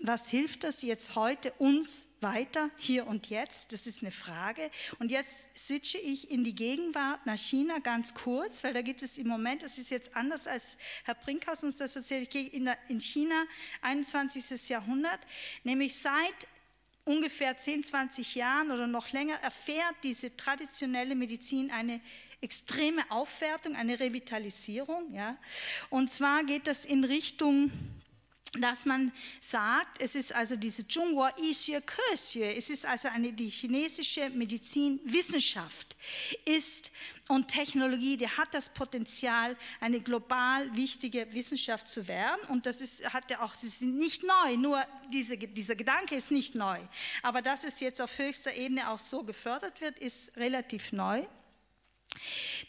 was 0.00 0.28
hilft 0.30 0.62
das 0.62 0.82
jetzt 0.82 1.16
heute 1.16 1.52
uns 1.58 2.06
weiter, 2.20 2.70
hier 2.76 3.08
und 3.08 3.30
jetzt? 3.30 3.72
Das 3.72 3.86
ist 3.86 4.02
eine 4.02 4.12
Frage. 4.12 4.70
Und 5.00 5.10
jetzt 5.10 5.44
switche 5.56 5.98
ich 5.98 6.30
in 6.30 6.44
die 6.44 6.54
Gegenwart 6.54 7.26
nach 7.26 7.38
China 7.38 7.80
ganz 7.80 8.14
kurz, 8.14 8.62
weil 8.62 8.74
da 8.74 8.82
gibt 8.82 9.02
es 9.02 9.18
im 9.18 9.26
Moment, 9.26 9.64
das 9.64 9.76
ist 9.76 9.90
jetzt 9.90 10.14
anders 10.14 10.46
als 10.46 10.76
Herr 11.04 11.16
Brinkhaus 11.16 11.64
uns 11.64 11.78
das 11.78 11.96
erzählt, 11.96 12.32
in 12.34 13.00
China 13.00 13.44
21. 13.82 14.68
Jahrhundert, 14.68 15.20
nämlich 15.64 15.96
seit 15.96 16.46
ungefähr 17.04 17.56
10, 17.56 17.82
20 17.82 18.34
Jahren 18.36 18.70
oder 18.70 18.86
noch 18.86 19.10
länger 19.12 19.36
erfährt 19.42 19.96
diese 20.04 20.36
traditionelle 20.36 21.16
Medizin 21.16 21.70
eine 21.70 22.00
extreme 22.40 23.10
Aufwertung, 23.10 23.76
eine 23.76 23.98
Revitalisierung. 23.98 25.12
Ja? 25.14 25.36
Und 25.90 26.10
zwar 26.10 26.44
geht 26.44 26.66
das 26.66 26.84
in 26.84 27.04
Richtung 27.04 27.70
dass 28.52 28.86
man 28.86 29.12
sagt, 29.40 30.00
es 30.00 30.14
ist 30.14 30.34
also 30.34 30.56
diese 30.56 30.86
Zhonghua 30.86 31.32
Yixue 31.38 31.82
Kexue, 31.82 32.56
es 32.56 32.70
ist 32.70 32.86
also 32.86 33.08
eine, 33.08 33.32
die 33.32 33.50
chinesische 33.50 34.30
Medizin 34.30 35.00
Wissenschaft 35.04 35.96
ist 36.44 36.90
und 37.28 37.48
Technologie, 37.48 38.16
die 38.16 38.28
hat 38.28 38.54
das 38.54 38.70
Potenzial, 38.70 39.56
eine 39.80 40.00
global 40.00 40.74
wichtige 40.74 41.32
Wissenschaft 41.34 41.88
zu 41.88 42.08
werden. 42.08 42.40
Und 42.48 42.64
das 42.64 42.80
ist, 42.80 43.12
hat 43.12 43.30
ja 43.30 43.42
auch, 43.42 43.54
es 43.54 43.64
ist 43.64 43.82
nicht 43.82 44.22
neu, 44.22 44.56
nur 44.56 44.82
diese, 45.12 45.36
dieser 45.36 45.76
Gedanke 45.76 46.14
ist 46.14 46.30
nicht 46.30 46.54
neu. 46.54 46.78
Aber 47.22 47.42
dass 47.42 47.64
es 47.64 47.80
jetzt 47.80 48.00
auf 48.00 48.16
höchster 48.16 48.54
Ebene 48.54 48.88
auch 48.88 48.98
so 48.98 49.24
gefördert 49.24 49.82
wird, 49.82 49.98
ist 49.98 50.34
relativ 50.38 50.92
neu. 50.92 51.26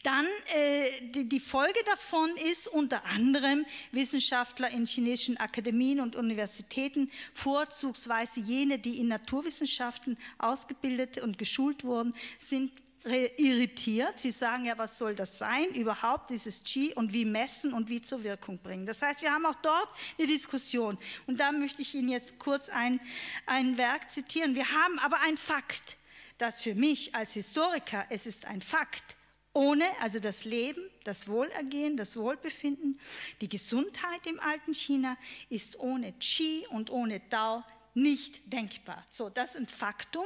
Dann 0.03 0.25
äh, 0.53 1.09
die, 1.09 1.27
die, 1.27 1.39
Folge 1.39 1.79
davon 1.85 2.29
ist 2.49 2.67
unter 2.67 3.03
anderem 3.05 3.65
Wissenschaftler 3.91 4.69
in 4.69 4.85
chinesischen 4.85 5.37
Akademien 5.37 5.99
und 5.99 6.15
Universitäten, 6.15 7.11
vorzugsweise 7.33 8.39
jene, 8.39 8.79
die 8.79 8.99
in 8.99 9.07
Naturwissenschaften 9.07 10.17
ausgebildet 10.37 11.17
und 11.17 11.37
geschult 11.37 11.83
wurden, 11.83 12.13
sind 12.37 12.71
irritiert. 13.05 14.19
Sie 14.19 14.29
sagen 14.29 14.65
ja, 14.65 14.77
was 14.77 14.97
soll 14.97 15.15
das 15.15 15.37
sein, 15.37 15.69
überhaupt 15.69 16.29
dieses 16.29 16.63
Qi 16.63 16.93
und 16.93 17.13
wie 17.13 17.25
messen 17.25 17.73
und 17.73 17.89
wie 17.89 18.01
zur 18.01 18.23
Wirkung 18.23 18.59
bringen. 18.59 18.85
Das 18.85 19.01
heißt, 19.01 19.21
wir 19.21 19.31
haben 19.31 19.45
auch 19.45 19.55
dort 19.55 19.89
eine 20.17 20.27
Diskussion. 20.27 20.97
Und 21.25 21.39
da 21.39 21.51
möchte 21.51 21.81
ich 21.81 21.95
Ihnen 21.95 22.09
jetzt 22.09 22.39
kurz 22.39 22.69
ein, 22.69 22.99
ein 23.45 23.77
Werk 23.77 24.09
zitieren. 24.09 24.53
Wir 24.55 24.69
haben 24.69 24.99
aber 24.99 25.19
ein 25.21 25.37
Fakt, 25.37 25.97
das 26.37 26.61
für 26.61 26.75
mich 26.75 27.15
als 27.15 27.33
Historiker, 27.33 28.05
es 28.09 28.25
ist 28.25 28.45
ein 28.45 28.61
Fakt, 28.61 29.15
ohne, 29.53 29.85
also 29.99 30.19
das 30.19 30.45
Leben, 30.45 30.81
das 31.03 31.27
Wohlergehen, 31.27 31.97
das 31.97 32.15
Wohlbefinden, 32.15 32.99
die 33.41 33.49
Gesundheit 33.49 34.25
im 34.27 34.39
alten 34.39 34.73
China 34.73 35.17
ist 35.49 35.79
ohne 35.79 36.13
Qi 36.13 36.67
und 36.69 36.89
ohne 36.89 37.19
Dao 37.29 37.63
nicht 37.93 38.41
denkbar. 38.51 39.03
So, 39.09 39.29
das 39.29 39.51
ist 39.51 39.55
ein 39.57 39.67
Faktum. 39.67 40.25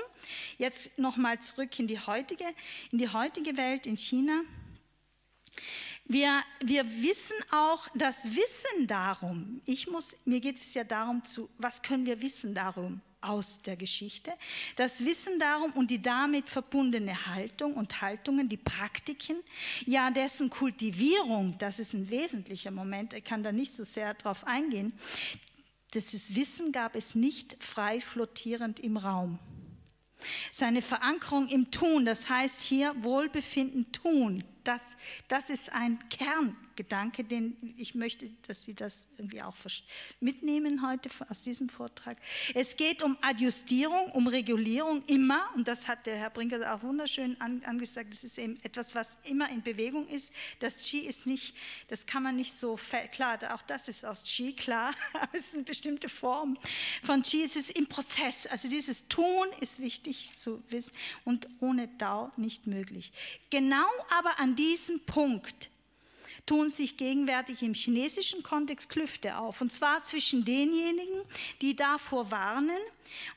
Jetzt 0.57 0.97
nochmal 0.97 1.39
zurück 1.39 1.79
in 1.79 1.87
die 1.87 1.99
heutige, 1.99 2.45
in 2.91 2.97
die 2.97 3.09
heutige 3.09 3.57
Welt 3.57 3.87
in 3.87 3.97
China. 3.97 4.41
Wir, 6.05 6.43
wir 6.59 6.85
wissen 7.01 7.35
auch 7.51 7.87
das 7.95 8.25
Wissen 8.35 8.87
darum. 8.87 9.61
Ich 9.65 9.87
muss, 9.87 10.15
mir 10.25 10.41
geht 10.41 10.59
es 10.59 10.73
ja 10.73 10.83
darum, 10.83 11.23
zu, 11.23 11.49
was 11.57 11.81
können 11.81 12.05
wir 12.05 12.21
wissen 12.21 12.53
darum? 12.53 13.01
Aus 13.23 13.61
der 13.61 13.75
Geschichte. 13.75 14.31
Das 14.75 15.03
Wissen 15.05 15.39
darum 15.39 15.71
und 15.73 15.89
die 15.91 16.01
damit 16.01 16.49
verbundene 16.49 17.27
Haltung 17.27 17.73
und 17.73 18.01
Haltungen, 18.01 18.49
die 18.49 18.57
Praktiken, 18.57 19.37
ja 19.85 20.11
dessen 20.11 20.49
Kultivierung, 20.49 21.57
das 21.57 21.79
ist 21.79 21.93
ein 21.93 22.09
wesentlicher 22.09 22.71
Moment, 22.71 23.13
ich 23.13 23.23
kann 23.23 23.43
da 23.43 23.51
nicht 23.51 23.73
so 23.73 23.83
sehr 23.83 24.13
drauf 24.13 24.45
eingehen, 24.45 24.93
dieses 25.93 26.35
Wissen 26.35 26.71
gab 26.71 26.95
es 26.95 27.13
nicht 27.13 27.55
frei 27.59 28.01
flottierend 28.01 28.79
im 28.79 28.97
Raum. 28.97 29.39
Seine 30.51 30.81
Verankerung 30.81 31.47
im 31.47 31.69
Tun, 31.69 32.05
das 32.05 32.29
heißt 32.29 32.61
hier 32.61 32.95
Wohlbefinden 33.03 33.91
tun, 33.91 34.43
das, 34.63 34.95
das 35.27 35.49
ist 35.49 35.71
ein 35.73 35.99
Kerngedanke, 36.75 37.23
den 37.23 37.75
ich 37.77 37.95
möchte, 37.95 38.29
dass 38.47 38.65
Sie 38.65 38.73
das 38.73 39.07
irgendwie 39.17 39.41
auch 39.41 39.55
mitnehmen 40.19 40.85
heute 40.87 41.09
aus 41.29 41.41
diesem 41.41 41.69
Vortrag. 41.69 42.17
Es 42.53 42.75
geht 42.75 43.03
um 43.03 43.17
Adjustierung, 43.21 44.11
um 44.11 44.27
Regulierung 44.27 45.03
immer, 45.05 45.49
und 45.55 45.67
das 45.67 45.87
hat 45.87 46.05
der 46.05 46.17
Herr 46.17 46.29
Brinker 46.29 46.73
auch 46.73 46.81
wunderschön 46.81 47.39
angesagt, 47.39 48.11
das 48.11 48.23
ist 48.23 48.37
eben 48.37 48.57
etwas, 48.63 48.95
was 48.95 49.17
immer 49.23 49.49
in 49.49 49.61
Bewegung 49.61 50.07
ist. 50.07 50.31
Das 50.59 50.89
Qi 50.89 50.99
ist 50.99 51.27
nicht, 51.27 51.55
das 51.87 52.05
kann 52.05 52.23
man 52.23 52.35
nicht 52.35 52.53
so, 52.57 52.79
klar, 53.11 53.37
auch 53.53 53.61
das 53.61 53.87
ist 53.87 54.05
aus 54.05 54.23
Qi, 54.23 54.53
klar, 54.53 54.93
aber 55.13 55.29
es 55.33 55.47
ist 55.47 55.53
eine 55.53 55.63
bestimmte 55.63 56.09
Form 56.09 56.57
von 57.03 57.21
Qi, 57.21 57.43
es 57.43 57.55
ist 57.55 57.71
im 57.71 57.87
Prozess, 57.87 58.47
also 58.47 58.67
dieses 58.67 59.07
Tun 59.07 59.47
ist 59.59 59.79
wichtig 59.79 60.31
zu 60.35 60.63
wissen 60.69 60.91
und 61.23 61.47
ohne 61.59 61.87
Dao 61.99 62.31
nicht 62.37 62.67
möglich. 62.67 63.11
Genau 63.49 63.87
aber 64.09 64.39
an 64.39 64.55
diesem 64.55 64.99
Punkt 65.05 65.69
tun 66.45 66.69
sich 66.69 66.97
gegenwärtig 66.97 67.61
im 67.61 67.73
chinesischen 67.73 68.43
Kontext 68.43 68.89
Klüfte 68.89 69.37
auf. 69.37 69.61
Und 69.61 69.71
zwar 69.71 70.03
zwischen 70.03 70.43
denjenigen, 70.43 71.21
die 71.61 71.75
davor 71.75 72.31
warnen, 72.31 72.77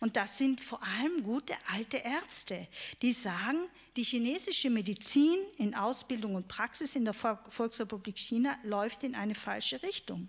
und 0.01 0.17
das 0.17 0.39
sind 0.39 0.61
vor 0.61 0.81
allem 0.83 1.23
gute 1.23 1.55
alte 1.73 1.99
Ärzte, 1.99 2.67
die 3.03 3.13
sagen, 3.13 3.59
die 3.97 4.03
chinesische 4.03 4.71
Medizin 4.71 5.39
in 5.59 5.75
Ausbildung 5.75 6.35
und 6.35 6.49
Praxis 6.49 6.97
in 6.97 7.05
der 7.05 7.15
Volksrepublik 7.15 8.19
China 8.19 8.59
läuft 8.63 9.05
in 9.05 9.15
eine 9.15 9.35
falsche 9.35 9.83
Richtung. 9.83 10.29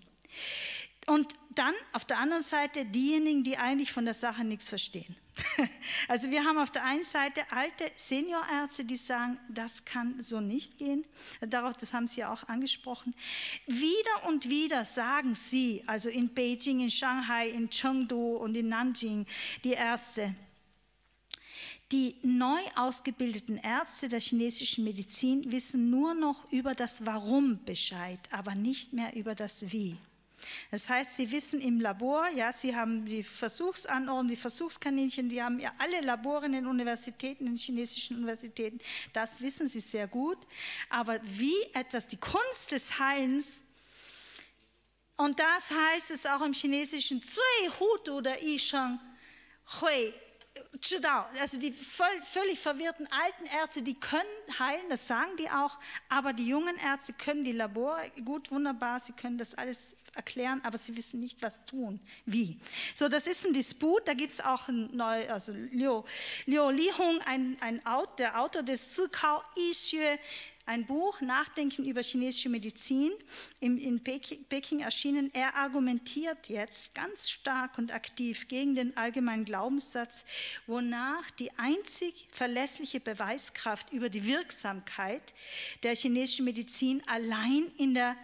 Und 1.08 1.34
dann 1.54 1.72
auf 1.94 2.04
der 2.04 2.18
anderen 2.18 2.42
Seite 2.42 2.84
diejenigen, 2.84 3.42
die 3.42 3.56
eigentlich 3.56 3.92
von 3.92 4.04
der 4.04 4.12
Sache 4.12 4.44
nichts 4.44 4.68
verstehen. 4.68 5.16
Also 6.08 6.30
wir 6.30 6.44
haben 6.44 6.58
auf 6.58 6.70
der 6.70 6.84
einen 6.84 7.02
Seite 7.02 7.42
alte 7.50 7.90
Seniorärzte, 7.94 8.84
die 8.84 8.96
sagen, 8.96 9.38
das 9.48 9.84
kann 9.84 10.20
so 10.20 10.40
nicht 10.40 10.78
gehen. 10.78 11.04
Darauf, 11.40 11.76
das 11.76 11.92
haben 11.92 12.08
Sie 12.08 12.20
ja 12.20 12.32
auch 12.32 12.44
angesprochen. 12.48 13.14
Wieder 13.66 14.28
und 14.28 14.48
wieder 14.48 14.84
sagen 14.84 15.34
sie, 15.34 15.82
also 15.86 16.08
in 16.08 16.32
Beijing, 16.32 16.80
in 16.80 16.90
Shanghai, 16.90 17.48
in 17.50 17.68
Chengdu 17.68 18.36
und 18.36 18.54
in 18.54 18.68
Nanjing, 18.68 19.26
die 19.64 19.72
Ärzte, 19.72 20.34
die 21.92 22.16
neu 22.22 22.60
ausgebildeten 22.76 23.56
Ärzte 23.58 24.08
der 24.08 24.20
chinesischen 24.20 24.84
Medizin 24.84 25.50
wissen 25.50 25.90
nur 25.90 26.14
noch 26.14 26.50
über 26.52 26.74
das 26.74 27.06
Warum 27.06 27.64
Bescheid, 27.64 28.20
aber 28.30 28.54
nicht 28.54 28.92
mehr 28.92 29.14
über 29.14 29.34
das 29.34 29.70
Wie. 29.72 29.96
Das 30.70 30.88
heißt, 30.88 31.14
sie 31.16 31.30
wissen 31.30 31.60
im 31.60 31.80
Labor, 31.80 32.28
ja, 32.30 32.52
sie 32.52 32.74
haben 32.74 33.04
die 33.04 33.22
Versuchsanordnung, 33.22 34.28
die 34.28 34.36
Versuchskaninchen, 34.36 35.28
die 35.28 35.42
haben 35.42 35.58
ja 35.60 35.72
alle 35.78 36.00
Labore 36.00 36.46
in 36.46 36.52
den 36.52 36.66
Universitäten, 36.66 37.46
in 37.46 37.52
den 37.52 37.58
chinesischen 37.58 38.16
Universitäten, 38.16 38.78
das 39.12 39.40
wissen 39.40 39.68
sie 39.68 39.80
sehr 39.80 40.06
gut. 40.06 40.38
Aber 40.90 41.20
wie 41.22 41.60
etwas, 41.74 42.06
die 42.06 42.18
Kunst 42.18 42.72
des 42.72 42.98
Heilens, 42.98 43.62
und 45.16 45.38
das 45.38 45.70
heißt 45.70 46.10
es 46.12 46.26
auch 46.26 46.42
im 46.42 46.52
chinesischen, 46.52 47.22
Zui 47.22 47.70
Hut 47.80 48.08
oder 48.08 48.40
Isheng 48.42 49.00
Hui 49.80 50.14
also 51.40 51.58
die 51.58 51.72
völlig 51.72 52.58
verwirrten 52.58 53.08
alten 53.10 53.46
Ärzte, 53.46 53.82
die 53.82 53.94
können 53.94 54.22
heilen, 54.58 54.88
das 54.88 55.08
sagen 55.08 55.36
die 55.38 55.50
auch, 55.50 55.78
aber 56.08 56.32
die 56.32 56.46
jungen 56.46 56.76
Ärzte 56.76 57.12
können 57.12 57.44
die 57.44 57.52
Labore 57.52 58.10
gut, 58.24 58.50
wunderbar, 58.50 59.00
sie 59.00 59.12
können 59.12 59.38
das 59.38 59.54
alles 59.54 59.96
erklären, 60.14 60.60
aber 60.64 60.78
sie 60.78 60.96
wissen 60.96 61.20
nicht, 61.20 61.40
was 61.42 61.64
tun, 61.64 62.00
wie. 62.26 62.58
So, 62.94 63.08
das 63.08 63.26
ist 63.26 63.46
ein 63.46 63.52
Disput, 63.52 64.06
da 64.06 64.14
gibt 64.14 64.32
es 64.32 64.40
auch 64.40 64.68
ein 64.68 64.94
neu, 64.94 65.28
also 65.30 65.52
Liu, 65.52 66.04
Lihong, 66.46 67.20
ein, 67.24 67.56
ein, 67.60 67.80
der 68.18 68.40
Autor 68.40 68.62
des 68.62 68.94
Zikao 68.94 69.42
Yixue, 69.56 70.18
ein 70.68 70.84
Buch, 70.84 71.22
Nachdenken 71.22 71.84
über 71.86 72.02
chinesische 72.02 72.50
Medizin, 72.50 73.12
in, 73.58 73.78
in 73.78 74.04
Peking, 74.04 74.44
Peking 74.44 74.80
erschienen. 74.80 75.30
Er 75.32 75.56
argumentiert 75.56 76.50
jetzt 76.50 76.94
ganz 76.94 77.30
stark 77.30 77.78
und 77.78 77.94
aktiv 77.94 78.48
gegen 78.48 78.74
den 78.74 78.94
allgemeinen 78.94 79.46
Glaubenssatz, 79.46 80.26
wonach 80.66 81.30
die 81.32 81.50
einzig 81.58 82.28
verlässliche 82.30 83.00
Beweiskraft 83.00 83.90
über 83.94 84.10
die 84.10 84.26
Wirksamkeit 84.26 85.34
der 85.82 85.96
chinesischen 85.96 86.44
Medizin 86.44 87.02
allein 87.06 87.72
in 87.78 87.94
der 87.94 88.14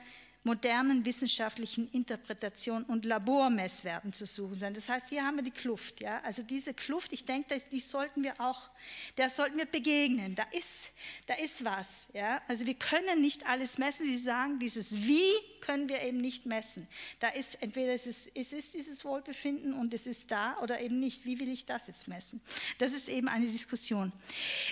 modernen 0.45 1.05
wissenschaftlichen 1.05 1.91
Interpretation 1.91 2.85
und 2.85 3.05
Labormesswerten 3.05 4.13
zu 4.13 4.27
suchen 4.27 4.55
sein. 4.55 4.75
Das 4.75 4.89
heißt, 4.89 5.09
hier 5.09 5.25
haben 5.25 5.37
wir 5.37 5.43
die 5.43 5.51
Kluft. 5.51 6.01
Ja? 6.01 6.21
Also 6.23 6.43
diese 6.43 6.75
Kluft, 6.75 7.13
ich 7.13 7.25
denke, 7.25 7.61
die 7.73 7.81
sollten 7.81 8.23
wir 8.23 8.39
auch, 8.41 8.71
der 9.17 9.31
sollten 9.31 9.57
wir 9.57 9.67
begegnen. 9.67 10.35
Da 10.35 10.45
ist, 10.53 10.91
da 11.27 11.35
ist 11.35 11.65
was. 11.65 12.09
Ja? 12.13 12.43
Also 12.47 12.67
wir 12.67 12.75
können 12.75 13.21
nicht 13.21 13.47
alles 13.47 13.79
messen. 13.79 14.07
Sie 14.07 14.19
sagen, 14.19 14.59
dieses 14.59 14.95
Wie 14.95 15.33
können 15.65 15.89
wir 15.89 16.03
eben 16.03 16.19
nicht 16.19 16.47
messen. 16.47 16.87
Da 17.21 17.29
ist 17.29 17.61
entweder 17.63 17.93
es 17.93 18.07
ist, 18.07 18.31
es 18.35 18.53
ist 18.53 18.75
dieses 18.75 19.05
Wohlbefinden 19.05 19.73
und 19.75 19.95
es 19.95 20.07
ist 20.07 20.31
da 20.31 20.59
oder 20.63 20.81
eben 20.81 21.01
nicht. 21.01 21.25
Wie 21.25 21.39
will 21.41 21.49
ich 21.49 21.65
das 21.65 21.87
jetzt 21.87 22.09
messen? 22.09 22.41
Das 22.79 22.93
ist 22.93 23.09
eben 23.09 23.29
eine 23.29 23.47
Diskussion. 23.47 24.13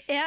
Er, 0.06 0.24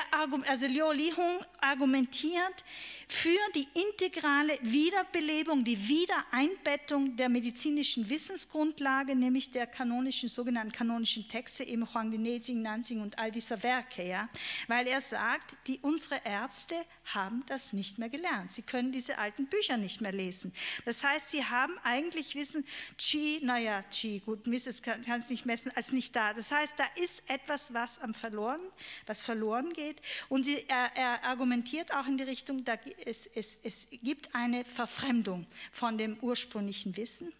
also 0.47 0.67
Liu 0.67 0.91
Lihong 0.91 1.39
argumentiert 1.61 2.63
für 3.07 3.37
die 3.53 3.67
integrale 3.73 4.57
Wiederbelebung, 4.61 5.63
die 5.63 5.87
Wiedereinbettung 5.87 7.15
der 7.15 7.29
medizinischen 7.29 8.09
Wissensgrundlage, 8.09 9.15
nämlich 9.15 9.51
der 9.51 9.67
kanonischen, 9.67 10.29
sogenannten 10.29 10.71
kanonischen 10.71 11.27
Texte, 11.27 11.63
eben 11.63 11.93
Huang 11.93 12.11
Di 12.11 12.37
Jing, 12.37 12.61
Nanjing 12.61 13.01
und 13.01 13.19
all 13.19 13.31
dieser 13.31 13.61
Werke, 13.61 14.07
ja, 14.07 14.29
weil 14.67 14.87
er 14.87 15.01
sagt, 15.01 15.57
die, 15.67 15.79
unsere 15.81 16.19
Ärzte 16.23 16.75
haben 17.13 17.43
das 17.47 17.73
nicht 17.73 17.99
mehr 17.99 18.09
gelernt. 18.09 18.51
Sie 18.53 18.63
können 18.63 18.91
diese 18.91 19.17
alten 19.17 19.45
Bücher 19.45 19.77
nicht 19.77 20.01
mehr 20.01 20.11
lesen. 20.11 20.53
Das 20.85 21.03
heißt, 21.03 21.31
sie 21.31 21.45
haben 21.45 21.77
eigentlich 21.83 22.35
Wissen, 22.35 22.65
Qi, 22.97 23.39
naja, 23.43 23.83
Qi, 23.83 24.19
gut, 24.19 24.47
Mrs. 24.47 24.81
kann 24.81 25.19
es 25.19 25.29
nicht 25.29 25.45
messen, 25.45 25.71
als 25.75 25.91
nicht 25.91 26.15
da. 26.15 26.33
Das 26.33 26.51
heißt, 26.51 26.75
da 26.77 26.85
ist 27.01 27.29
etwas, 27.29 27.73
was 27.73 27.99
am 27.99 28.13
verloren, 28.13 28.61
was 29.05 29.21
verloren 29.21 29.73
geht. 29.73 30.01
Und 30.29 30.45
sie, 30.45 30.65
er, 30.67 30.91
er 30.95 31.23
argumentiert 31.23 31.93
auch 31.93 32.07
in 32.07 32.17
die 32.17 32.23
Richtung, 32.23 32.63
da 32.63 32.75
es, 33.05 33.25
es, 33.27 33.59
es 33.63 33.87
gibt 34.03 34.33
eine 34.35 34.65
Verfremdung 34.65 35.45
von 35.71 35.97
dem 35.97 36.17
ursprünglichen 36.21 36.95
Wissen, 36.97 37.33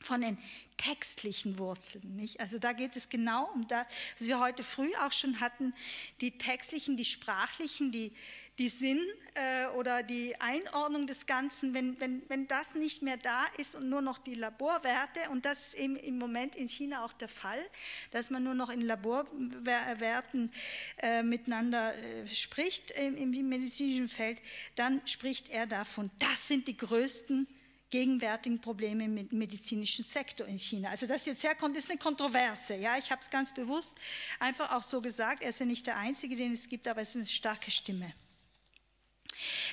von 0.00 0.20
den 0.20 0.38
textlichen 0.76 1.58
Wurzeln. 1.58 2.16
Nicht? 2.16 2.40
Also 2.40 2.58
da 2.58 2.72
geht 2.72 2.96
es 2.96 3.08
genau 3.08 3.50
um 3.54 3.66
das, 3.68 3.86
was 4.18 4.26
wir 4.26 4.40
heute 4.40 4.62
früh 4.62 4.90
auch 4.96 5.12
schon 5.12 5.40
hatten, 5.40 5.74
die 6.20 6.38
textlichen, 6.38 6.96
die 6.96 7.04
sprachlichen, 7.04 7.92
die, 7.92 8.12
die 8.58 8.68
Sinn 8.68 9.00
äh, 9.34 9.66
oder 9.76 10.02
die 10.02 10.38
Einordnung 10.40 11.06
des 11.06 11.26
Ganzen, 11.26 11.72
wenn, 11.72 11.98
wenn, 12.00 12.22
wenn 12.28 12.46
das 12.48 12.74
nicht 12.74 13.02
mehr 13.02 13.16
da 13.16 13.46
ist 13.56 13.74
und 13.74 13.88
nur 13.88 14.02
noch 14.02 14.18
die 14.18 14.34
Laborwerte, 14.34 15.30
und 15.30 15.44
das 15.44 15.68
ist 15.68 15.74
eben 15.74 15.96
im 15.96 16.18
Moment 16.18 16.54
in 16.56 16.68
China 16.68 17.04
auch 17.04 17.14
der 17.14 17.28
Fall, 17.28 17.64
dass 18.10 18.30
man 18.30 18.44
nur 18.44 18.54
noch 18.54 18.68
in 18.68 18.82
Laborwerten 18.82 20.52
äh, 20.98 21.22
miteinander 21.22 21.94
äh, 21.94 22.28
spricht 22.28 22.90
im, 22.90 23.16
im 23.16 23.48
medizinischen 23.48 24.08
Feld, 24.08 24.40
dann 24.76 25.00
spricht 25.06 25.48
er 25.48 25.66
davon, 25.66 26.10
das 26.18 26.48
sind 26.48 26.68
die 26.68 26.76
größten 26.76 27.46
gegenwärtigen 27.88 28.58
Probleme 28.58 29.04
im 29.04 29.28
medizinischen 29.32 30.02
Sektor 30.02 30.46
in 30.46 30.58
China. 30.58 30.88
Also 30.88 31.06
das 31.06 31.26
jetzt 31.26 31.44
herkommt, 31.44 31.76
ist 31.76 31.90
eine 31.90 31.98
Kontroverse. 31.98 32.74
Ja, 32.74 32.96
ich 32.96 33.10
habe 33.10 33.20
es 33.20 33.28
ganz 33.28 33.52
bewusst 33.52 33.94
einfach 34.40 34.72
auch 34.72 34.82
so 34.82 35.02
gesagt. 35.02 35.42
Er 35.42 35.50
ist 35.50 35.60
ja 35.60 35.66
nicht 35.66 35.86
der 35.86 35.98
Einzige, 35.98 36.34
den 36.34 36.52
es 36.52 36.68
gibt, 36.68 36.88
aber 36.88 37.02
es 37.02 37.10
ist 37.10 37.16
eine 37.16 37.26
starke 37.26 37.70
Stimme. 37.70 38.14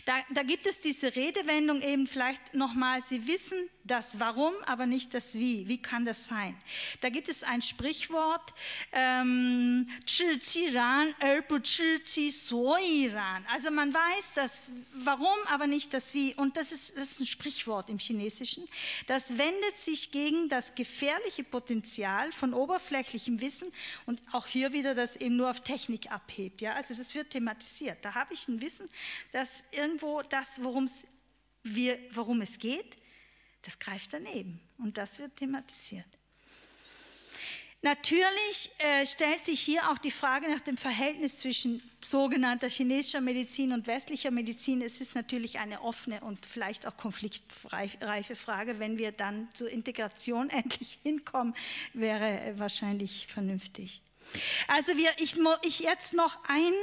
Da, 0.06 0.24
da, 0.32 0.44
gibt 0.44 0.66
es 0.66 0.80
diese 0.80 1.16
Redewendung 1.16 1.82
eben 1.82 2.08
vielleicht 2.08 2.54
nochmal, 2.54 3.02
Sie 3.02 3.28
wissen 3.28 3.70
das 3.90 4.20
Warum, 4.20 4.54
aber 4.66 4.86
nicht 4.86 5.14
das 5.14 5.36
Wie. 5.36 5.68
Wie 5.68 5.82
kann 5.82 6.06
das 6.06 6.28
sein? 6.28 6.56
Da 7.02 7.10
gibt 7.10 7.30
es 7.30 7.44
ein 7.44 7.62
Sprichwort, 7.62 8.54
ähm, 8.92 9.90
also 13.48 13.72
man 13.72 13.94
weiß 13.94 14.34
das 14.36 14.68
Warum, 14.94 15.38
aber 15.48 15.68
nicht 15.68 15.94
das 15.94 16.14
Wie. 16.14 16.34
Und 16.36 16.58
das 16.58 16.72
ist, 16.72 16.96
das 16.96 17.12
ist 17.12 17.22
ein 17.22 17.28
Sprichwort 17.28 17.90
im 17.90 17.98
Chinesischen. 17.98 18.68
Das 19.08 19.38
wendet 19.38 19.78
sich 19.78 20.12
gegen 20.12 20.50
das 20.50 20.76
gefährliche 20.76 21.44
Potenzial 21.44 22.32
von 22.32 22.54
oberflächlichem 22.54 23.42
Wissen 23.42 23.72
und 24.06 24.22
auch 24.32 24.48
hier 24.48 24.74
wieder 24.74 24.96
das 24.96 25.16
eben 25.16 25.36
nur 25.36 25.50
auf 25.50 25.62
Technik 25.62 26.12
abhebt. 26.12 26.62
Ja? 26.62 26.74
Also 26.74 26.94
das 26.94 27.16
wird 27.16 27.32
thematisiert. 27.32 27.98
Da 28.04 28.14
habe 28.14 28.34
ich 28.34 28.48
ein 28.48 28.62
Wissen, 28.62 28.88
das 29.32 29.64
irgendwo 29.72 30.22
das, 30.22 30.62
wir, 31.64 32.00
worum 32.12 32.42
es 32.42 32.60
geht, 32.60 32.98
das 33.64 33.80
greift 33.80 34.14
daneben 34.14 34.60
und 34.78 34.98
das 34.98 35.20
wird 35.20 35.36
thematisiert. 35.38 36.06
Natürlich 37.82 38.70
äh, 38.80 39.06
stellt 39.06 39.46
sich 39.46 39.62
hier 39.62 39.90
auch 39.90 39.98
die 39.98 40.12
Frage 40.12 40.50
nach 40.50 40.60
dem 40.60 40.76
Verhältnis 40.76 41.38
zwischen 41.38 41.82
sogenannter 42.02 42.68
chinesischer 42.68 43.22
Medizin 43.22 43.72
und 43.72 43.88
westlicher 43.88 44.32
Medizin. 44.32 44.82
Es 44.82 45.00
ist 45.00 45.16
natürlich 45.16 45.60
eine 45.60 45.82
offene 45.82 46.20
und 46.20 46.46
vielleicht 46.46 46.86
auch 46.86 46.98
konfliktreife 46.98 48.36
Frage. 48.36 48.80
Wenn 48.80 48.98
wir 48.98 49.14
dann 49.14 49.48
zur 49.54 49.70
Integration 49.70 50.50
endlich 50.50 51.00
hinkommen, 51.04 51.56
wäre 51.94 52.54
wahrscheinlich 52.58 53.28
vernünftig. 53.28 54.02
Also 54.68 54.98
wir, 54.98 55.10
ich, 55.18 55.36
ich 55.64 55.80
jetzt 55.80 56.14
noch 56.14 56.38
ein, 56.50 56.74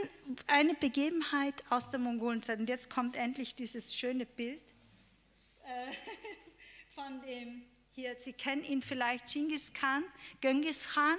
eine 0.46 0.72
Begebenheit 0.74 1.62
aus 1.68 1.90
der 1.90 2.00
Mongolenzeit. 2.00 2.58
Und 2.58 2.70
jetzt 2.70 2.88
kommt 2.88 3.16
endlich 3.16 3.54
dieses 3.54 3.94
schöne 3.94 4.24
Bild 4.24 4.62
äh, 5.64 5.92
von 6.96 7.20
dem, 7.20 7.62
hier, 7.92 8.16
Sie 8.24 8.32
kennen 8.32 8.64
ihn 8.64 8.80
vielleicht, 8.80 9.30
Genghis 9.30 9.70
Khan, 9.74 10.02
Genghis 10.40 10.88
Khan. 10.94 11.18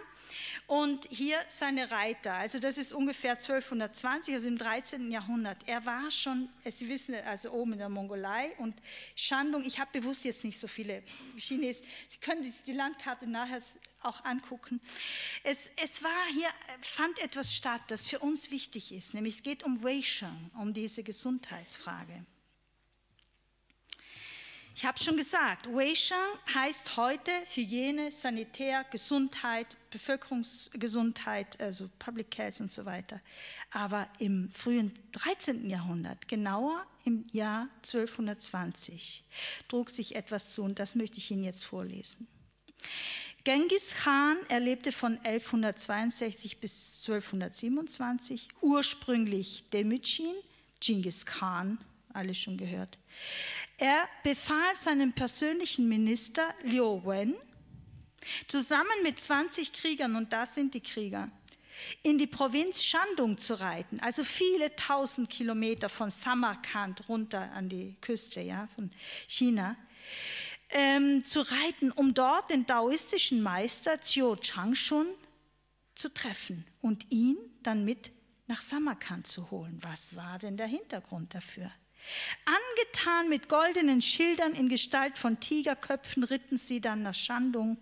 Und 0.66 1.08
hier 1.10 1.38
seine 1.48 1.90
Reiter, 1.92 2.34
also 2.34 2.60
das 2.60 2.78
ist 2.78 2.92
ungefähr 2.92 3.34
1220, 3.34 4.34
also 4.34 4.48
im 4.48 4.58
13. 4.58 5.10
Jahrhundert. 5.10 5.58
Er 5.68 5.86
war 5.86 6.12
schon, 6.12 6.50
Sie 6.66 6.90
wissen, 6.90 7.16
also 7.16 7.52
oben 7.52 7.74
in 7.74 7.78
der 7.78 7.90
Mongolei 7.90 8.54
und 8.58 8.76
Shandong, 9.16 9.64
ich 9.64 9.80
habe 9.80 9.92
bewusst 9.94 10.26
jetzt 10.26 10.44
nicht 10.44 10.60
so 10.60 10.68
viele 10.68 11.04
Chinesen, 11.38 11.86
Sie 12.08 12.18
können 12.18 12.44
sich 12.44 12.64
die 12.64 12.74
Landkarte 12.74 13.26
nachher 13.26 13.62
auch 14.02 14.26
angucken. 14.26 14.82
Es, 15.44 15.72
es 15.82 16.04
war 16.04 16.26
hier, 16.34 16.50
fand 16.82 17.20
etwas 17.24 17.56
statt, 17.56 17.82
das 17.88 18.08
für 18.08 18.20
uns 18.20 18.52
wichtig 18.52 18.92
ist, 18.92 19.14
nämlich 19.14 19.36
es 19.36 19.44
geht 19.44 19.64
um 19.64 19.82
Weisheng, 19.84 20.52
um 20.56 20.74
diese 20.74 21.04
Gesundheitsfrage. 21.04 22.26
Ich 24.78 24.86
habe 24.86 25.04
schon 25.04 25.18
gesagt, 25.18 25.66
Weisheng 25.66 26.16
heißt 26.54 26.98
heute 26.98 27.32
Hygiene, 27.56 28.12
Sanitär, 28.12 28.86
Gesundheit, 28.92 29.76
Bevölkerungsgesundheit, 29.90 31.60
also 31.60 31.90
Public 31.98 32.38
Health 32.38 32.62
und 32.62 32.72
so 32.72 32.86
weiter. 32.86 33.20
Aber 33.72 34.08
im 34.20 34.52
frühen 34.52 34.94
13. 35.14 35.68
Jahrhundert, 35.68 36.28
genauer 36.28 36.86
im 37.06 37.26
Jahr 37.32 37.70
1220, 37.78 39.24
trug 39.68 39.90
sich 39.90 40.16
etwas 40.16 40.52
zu 40.52 40.62
und 40.62 40.78
das 40.78 40.94
möchte 40.94 41.18
ich 41.18 41.32
Ihnen 41.32 41.44
jetzt 41.44 41.66
vorlesen. 41.66 42.28
Genghis 43.46 43.96
Khan 43.96 44.38
erlebte 44.48 44.92
von 44.92 45.18
1162 45.24 46.60
bis 46.60 47.00
1227, 47.00 48.50
ursprünglich 48.62 49.64
Demütschin, 49.74 50.36
Genghis 50.80 51.26
Khan, 51.26 51.80
alle 52.18 52.34
schon 52.34 52.58
gehört. 52.58 52.98
Er 53.78 54.08
befahl 54.24 54.76
seinem 54.76 55.14
persönlichen 55.14 55.88
Minister 55.88 56.54
Liu 56.64 57.02
Wen, 57.06 57.36
zusammen 58.48 59.04
mit 59.04 59.20
20 59.20 59.72
Kriegern, 59.72 60.16
und 60.16 60.34
das 60.34 60.56
sind 60.56 60.74
die 60.74 60.82
Krieger, 60.82 61.30
in 62.02 62.18
die 62.18 62.28
Provinz 62.28 62.84
Shandong 62.84 63.38
zu 63.38 63.60
reiten, 63.60 64.00
also 64.00 64.24
viele 64.24 64.76
tausend 64.76 65.30
Kilometer 65.30 65.90
von 65.90 66.10
Samarkand 66.10 67.08
runter 67.08 67.52
an 67.52 67.70
die 67.70 67.96
Küste 68.02 68.42
ja, 68.42 68.68
von 68.76 68.92
China, 69.28 69.76
ähm, 70.70 71.24
zu 71.24 71.42
reiten, 71.42 71.92
um 71.92 72.14
dort 72.14 72.50
den 72.50 72.66
daoistischen 72.66 73.42
Meister 73.42 74.02
Chiu 74.02 74.36
Changshun 74.36 75.08
zu 75.96 76.10
treffen 76.10 76.66
und 76.82 77.06
ihn 77.12 77.38
dann 77.64 77.86
mit 77.86 78.12
nach 78.48 78.62
Samarkand 78.62 79.28
zu 79.28 79.52
holen. 79.52 79.78
Was 79.82 80.16
war 80.16 80.40
denn 80.40 80.58
der 80.58 80.68
Hintergrund 80.68 81.36
dafür? 81.36 81.72
Angetan 82.46 83.30
mit 83.30 83.50
goldenen 83.50 84.02
Schildern 84.02 84.54
in 84.54 84.70
Gestalt 84.70 85.18
von 85.18 85.40
Tigerköpfen 85.40 86.24
ritten 86.24 86.58
sie 86.58 86.82
dann 86.82 87.04
nach 87.04 87.14
Shandong, 87.14 87.78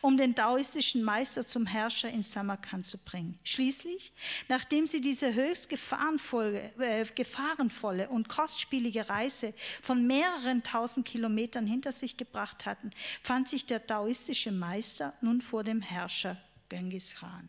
um 0.00 0.16
den 0.16 0.34
daoistischen 0.34 1.02
Meister 1.02 1.46
zum 1.46 1.66
Herrscher 1.66 2.08
in 2.08 2.22
Samarkand 2.22 2.86
zu 2.86 2.98
bringen. 2.98 3.38
Schließlich, 3.44 4.12
nachdem 4.48 4.86
sie 4.86 5.00
diese 5.00 5.34
höchst 5.34 5.72
äh, 5.72 7.04
gefahrenvolle 7.14 8.08
und 8.08 8.28
kostspielige 8.28 9.08
Reise 9.08 9.54
von 9.82 10.06
mehreren 10.06 10.62
tausend 10.62 11.06
Kilometern 11.06 11.66
hinter 11.66 11.92
sich 11.92 12.16
gebracht 12.16 12.66
hatten, 12.66 12.90
fand 13.22 13.48
sich 13.48 13.66
der 13.66 13.80
daoistische 13.80 14.52
Meister 14.52 15.14
nun 15.20 15.40
vor 15.40 15.64
dem 15.64 15.82
Herrscher 15.82 16.40
Genghis 16.68 17.14
Khan. 17.14 17.48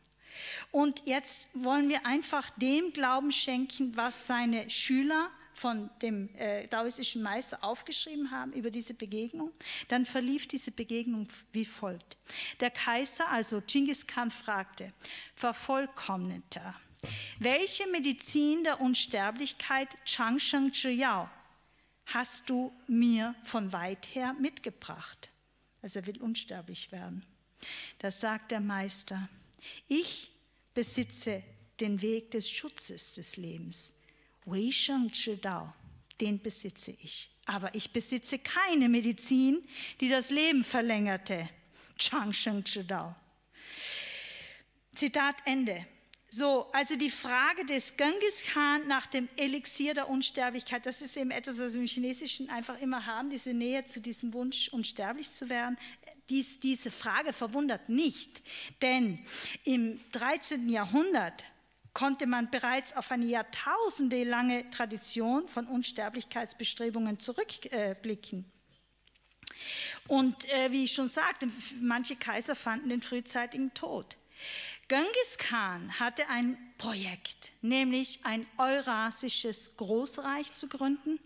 Und 0.71 1.03
jetzt 1.05 1.47
wollen 1.53 1.89
wir 1.89 2.05
einfach 2.05 2.49
dem 2.51 2.93
Glauben 2.93 3.31
schenken, 3.31 3.95
was 3.95 4.27
seine 4.27 4.69
Schüler 4.69 5.31
von 5.57 5.89
dem 6.03 6.29
äh, 6.35 6.67
daoistischen 6.67 7.23
Meister 7.23 7.63
aufgeschrieben 7.63 8.29
haben 8.29 8.53
über 8.53 8.69
diese 8.69 8.93
Begegnung, 8.93 9.51
dann 9.87 10.05
verlief 10.05 10.47
diese 10.47 10.71
Begegnung 10.71 11.27
wie 11.51 11.65
folgt. 11.65 12.15
Der 12.59 12.69
Kaiser, 12.69 13.27
also 13.29 13.61
Genghis 13.65 14.05
Khan, 14.05 14.29
fragte, 14.29 14.93
Vervollkommneter, 15.35 16.75
welche 17.39 17.87
Medizin 17.87 18.63
der 18.63 18.81
Unsterblichkeit 18.81 19.89
Changsheng 20.05 20.73
Zhiyao 20.73 21.27
hast 22.05 22.49
du 22.49 22.71
mir 22.87 23.33
von 23.43 23.73
weit 23.73 24.13
her 24.13 24.33
mitgebracht. 24.39 25.31
Also 25.81 25.99
er 25.99 26.07
will 26.07 26.21
unsterblich 26.21 26.91
werden. 26.91 27.25
Da 27.97 28.11
sagt 28.11 28.51
der 28.51 28.61
Meister, 28.61 29.27
ich 29.87 30.31
besitze 30.73 31.43
den 31.79 32.01
Weg 32.01 32.31
des 32.31 32.49
Schutzes 32.49 33.13
des 33.13 33.37
Lebens. 33.37 33.96
Wei 34.47 34.71
Sheng 34.71 35.11
Dao, 35.41 35.73
den 36.21 36.41
besitze 36.41 36.91
ich. 37.01 37.29
Aber 37.45 37.75
ich 37.75 37.91
besitze 37.91 38.39
keine 38.39 38.87
Medizin, 38.87 39.61
die 39.99 40.07
das 40.07 40.29
Leben 40.29 40.63
verlängerte. 40.63 41.49
Chang 41.97 42.31
Sheng 42.31 42.63
Dao. 42.87 43.13
Zitat 44.95 45.35
Ende. 45.43 45.85
So, 46.29 46.71
also 46.71 46.95
die 46.95 47.09
Frage 47.09 47.65
des 47.65 47.97
Genghis 47.97 48.43
Khan 48.45 48.87
nach 48.87 49.07
dem 49.07 49.27
Elixier 49.35 49.93
der 49.93 50.09
Unsterblichkeit, 50.09 50.85
das 50.85 51.01
ist 51.01 51.17
eben 51.17 51.31
etwas, 51.31 51.59
was 51.59 51.73
wir 51.73 51.81
im 51.81 51.87
Chinesischen 51.87 52.49
einfach 52.49 52.79
immer 52.79 53.05
haben, 53.05 53.29
diese 53.29 53.53
Nähe 53.53 53.83
zu 53.83 53.99
diesem 53.99 54.33
Wunsch, 54.33 54.69
unsterblich 54.69 55.33
zu 55.33 55.49
werden. 55.49 55.77
Dies, 56.29 56.59
diese 56.61 56.91
Frage 56.91 57.33
verwundert 57.33 57.89
nicht, 57.89 58.41
denn 58.81 59.19
im 59.65 59.99
13. 60.13 60.69
Jahrhundert 60.69 61.43
konnte 61.97 62.27
man 62.27 62.51
bereits 62.51 62.95
auf 62.95 63.09
eine 63.09 63.25
jahrtausendelange 63.25 64.69
Tradition 64.69 65.47
von 65.47 65.65
Unsterblichkeitsbestrebungen 65.65 67.19
zurückblicken. 67.19 68.45
Und 70.07 70.47
äh, 70.53 70.71
wie 70.71 70.83
ich 70.83 70.91
schon 70.91 71.07
sagte, 71.07 71.49
manche 71.81 72.15
Kaiser 72.15 72.53
fanden 72.53 72.89
den 72.89 73.01
frühzeitigen 73.01 73.73
Tod. 73.73 74.15
Genghis 74.87 75.39
Khan 75.39 75.99
hatte 75.99 76.29
ein 76.29 76.55
Projekt, 76.77 77.49
nämlich 77.63 78.19
ein 78.21 78.45
eurasisches 78.59 79.75
Großreich 79.77 80.53
zu 80.53 80.69
gründen. 80.69 81.19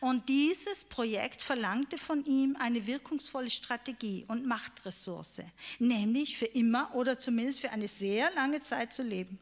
Und 0.00 0.30
dieses 0.30 0.86
Projekt 0.86 1.42
verlangte 1.42 1.98
von 1.98 2.24
ihm 2.24 2.56
eine 2.58 2.86
wirkungsvolle 2.86 3.50
Strategie 3.50 4.24
und 4.28 4.46
Machtressource, 4.46 5.42
nämlich 5.78 6.38
für 6.38 6.46
immer 6.46 6.94
oder 6.94 7.18
zumindest 7.18 7.60
für 7.60 7.72
eine 7.72 7.88
sehr 7.88 8.30
lange 8.30 8.60
Zeit 8.60 8.94
zu 8.94 9.02
leben. 9.02 9.38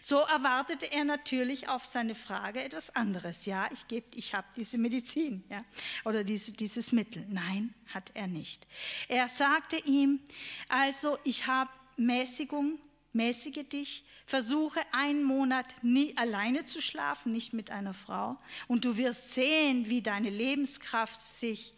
So 0.00 0.18
erwartete 0.18 0.90
er 0.92 1.04
natürlich 1.04 1.68
auf 1.68 1.84
seine 1.84 2.14
Frage 2.14 2.62
etwas 2.62 2.94
anderes. 2.94 3.46
Ja, 3.46 3.68
ich, 3.72 3.88
gebe, 3.88 4.06
ich 4.14 4.34
habe 4.34 4.46
diese 4.56 4.78
Medizin 4.78 5.44
ja, 5.48 5.64
oder 6.04 6.24
diese, 6.24 6.52
dieses 6.52 6.92
Mittel. 6.92 7.24
Nein, 7.28 7.74
hat 7.92 8.10
er 8.14 8.26
nicht. 8.26 8.66
Er 9.08 9.28
sagte 9.28 9.76
ihm, 9.84 10.20
also 10.68 11.18
ich 11.24 11.46
habe 11.46 11.70
Mäßigung, 11.96 12.78
mäßige 13.12 13.68
dich, 13.68 14.04
versuche 14.26 14.80
einen 14.92 15.24
Monat 15.24 15.66
nie 15.82 16.16
alleine 16.16 16.64
zu 16.64 16.80
schlafen, 16.80 17.32
nicht 17.32 17.52
mit 17.52 17.70
einer 17.70 17.94
Frau, 17.94 18.38
und 18.68 18.84
du 18.84 18.96
wirst 18.96 19.32
sehen, 19.34 19.88
wie 19.88 20.02
deine 20.02 20.30
Lebenskraft 20.30 21.20
sich 21.20 21.74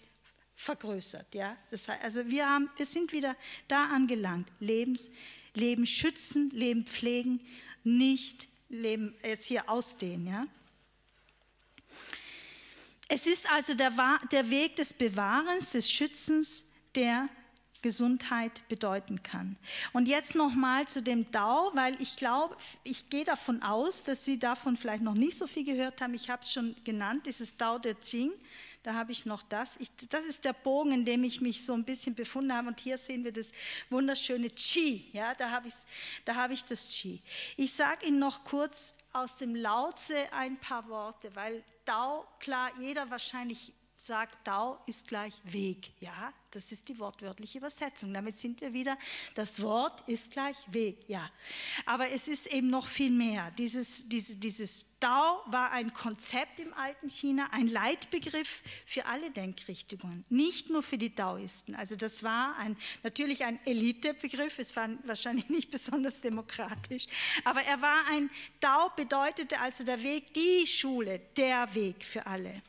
vergrößert. 0.54 1.34
Ja? 1.34 1.56
Das 1.70 1.88
heißt, 1.88 2.02
also 2.02 2.26
wir, 2.28 2.48
haben, 2.48 2.70
wir 2.76 2.86
sind 2.86 3.12
wieder 3.12 3.36
da 3.68 3.86
angelangt. 3.88 4.48
Lebens, 4.60 5.10
Leben 5.54 5.86
schützen, 5.86 6.50
Leben 6.50 6.84
pflegen 6.84 7.40
nicht 7.84 8.48
Leben 8.68 9.14
jetzt 9.22 9.46
hier 9.46 9.68
ausdehnen. 9.68 10.26
Ja? 10.26 10.46
Es 13.08 13.26
ist 13.26 13.50
also 13.50 13.74
der, 13.74 13.92
der 14.32 14.50
Weg 14.50 14.76
des 14.76 14.92
Bewahrens, 14.92 15.72
des 15.72 15.90
Schützens, 15.90 16.64
der 16.94 17.28
Gesundheit 17.84 18.66
bedeuten 18.70 19.22
kann. 19.22 19.56
Und 19.92 20.08
jetzt 20.08 20.34
nochmal 20.34 20.88
zu 20.88 21.02
dem 21.02 21.30
Dao, 21.30 21.70
weil 21.74 22.00
ich 22.00 22.16
glaube, 22.16 22.56
ich 22.82 23.10
gehe 23.10 23.24
davon 23.24 23.62
aus, 23.62 24.02
dass 24.04 24.24
Sie 24.24 24.38
davon 24.38 24.78
vielleicht 24.78 25.02
noch 25.02 25.12
nicht 25.12 25.36
so 25.36 25.46
viel 25.46 25.64
gehört 25.64 26.00
haben. 26.00 26.14
Ich 26.14 26.30
habe 26.30 26.40
es 26.40 26.50
schon 26.50 26.74
genannt, 26.82 27.26
dieses 27.26 27.58
Dao 27.58 27.78
De 27.78 27.94
Ching. 28.00 28.32
Da 28.84 28.94
habe 28.94 29.12
ich 29.12 29.26
noch 29.26 29.42
das. 29.42 29.76
Ich, 29.76 29.90
das 30.08 30.24
ist 30.24 30.46
der 30.46 30.54
Bogen, 30.54 30.92
in 30.92 31.04
dem 31.04 31.24
ich 31.24 31.42
mich 31.42 31.62
so 31.66 31.74
ein 31.74 31.84
bisschen 31.84 32.14
befunden 32.14 32.54
habe. 32.54 32.68
Und 32.68 32.80
hier 32.80 32.96
sehen 32.96 33.22
wir 33.22 33.32
das 33.32 33.52
wunderschöne 33.90 34.48
Qi. 34.48 35.04
Ja, 35.12 35.34
da 35.34 35.50
habe, 35.50 35.68
da 36.24 36.34
habe 36.36 36.54
ich 36.54 36.64
das 36.64 36.88
Qi. 36.88 37.20
Ich 37.58 37.74
sage 37.74 38.06
Ihnen 38.06 38.18
noch 38.18 38.44
kurz 38.44 38.94
aus 39.12 39.36
dem 39.36 39.54
Lautse 39.54 40.16
ein 40.32 40.56
paar 40.56 40.88
Worte, 40.88 41.36
weil 41.36 41.62
Dao, 41.84 42.24
klar, 42.40 42.70
jeder 42.80 43.10
wahrscheinlich 43.10 43.74
sagt, 43.96 44.46
Dao 44.46 44.78
ist 44.86 45.06
gleich 45.06 45.34
Weg. 45.44 45.92
Ja, 46.00 46.32
das 46.50 46.72
ist 46.72 46.88
die 46.88 46.98
wortwörtliche 46.98 47.58
Übersetzung. 47.58 48.12
Damit 48.12 48.38
sind 48.38 48.60
wir 48.60 48.72
wieder, 48.72 48.98
das 49.34 49.60
Wort 49.62 50.06
ist 50.08 50.30
gleich 50.30 50.56
Weg. 50.68 51.08
Ja, 51.08 51.30
aber 51.86 52.10
es 52.10 52.28
ist 52.28 52.46
eben 52.46 52.68
noch 52.68 52.86
viel 52.86 53.10
mehr. 53.10 53.50
Dieses, 53.52 54.08
diese, 54.08 54.36
dieses 54.36 54.84
Dao 55.04 55.42
war 55.48 55.70
ein 55.72 55.92
Konzept 55.92 56.60
im 56.60 56.72
alten 56.72 57.10
China, 57.10 57.48
ein 57.52 57.68
Leitbegriff 57.68 58.62
für 58.86 59.04
alle 59.04 59.30
Denkrichtungen, 59.30 60.24
nicht 60.30 60.70
nur 60.70 60.82
für 60.82 60.96
die 60.96 61.14
Daoisten. 61.14 61.74
Also 61.74 61.94
das 61.94 62.22
war 62.22 62.56
ein, 62.56 62.74
natürlich 63.02 63.44
ein 63.44 63.60
Elitebegriff, 63.66 64.58
es 64.58 64.74
war 64.76 64.88
wahrscheinlich 65.04 65.46
nicht 65.50 65.70
besonders 65.70 66.22
demokratisch, 66.22 67.06
aber 67.44 67.60
er 67.64 67.82
war 67.82 67.98
ein, 68.12 68.30
Dao 68.60 68.92
bedeutete 68.96 69.60
also 69.60 69.84
der 69.84 70.02
Weg, 70.02 70.32
die 70.32 70.66
Schule, 70.66 71.20
der 71.36 71.74
Weg 71.74 72.02
für 72.02 72.24
alle. 72.26 72.62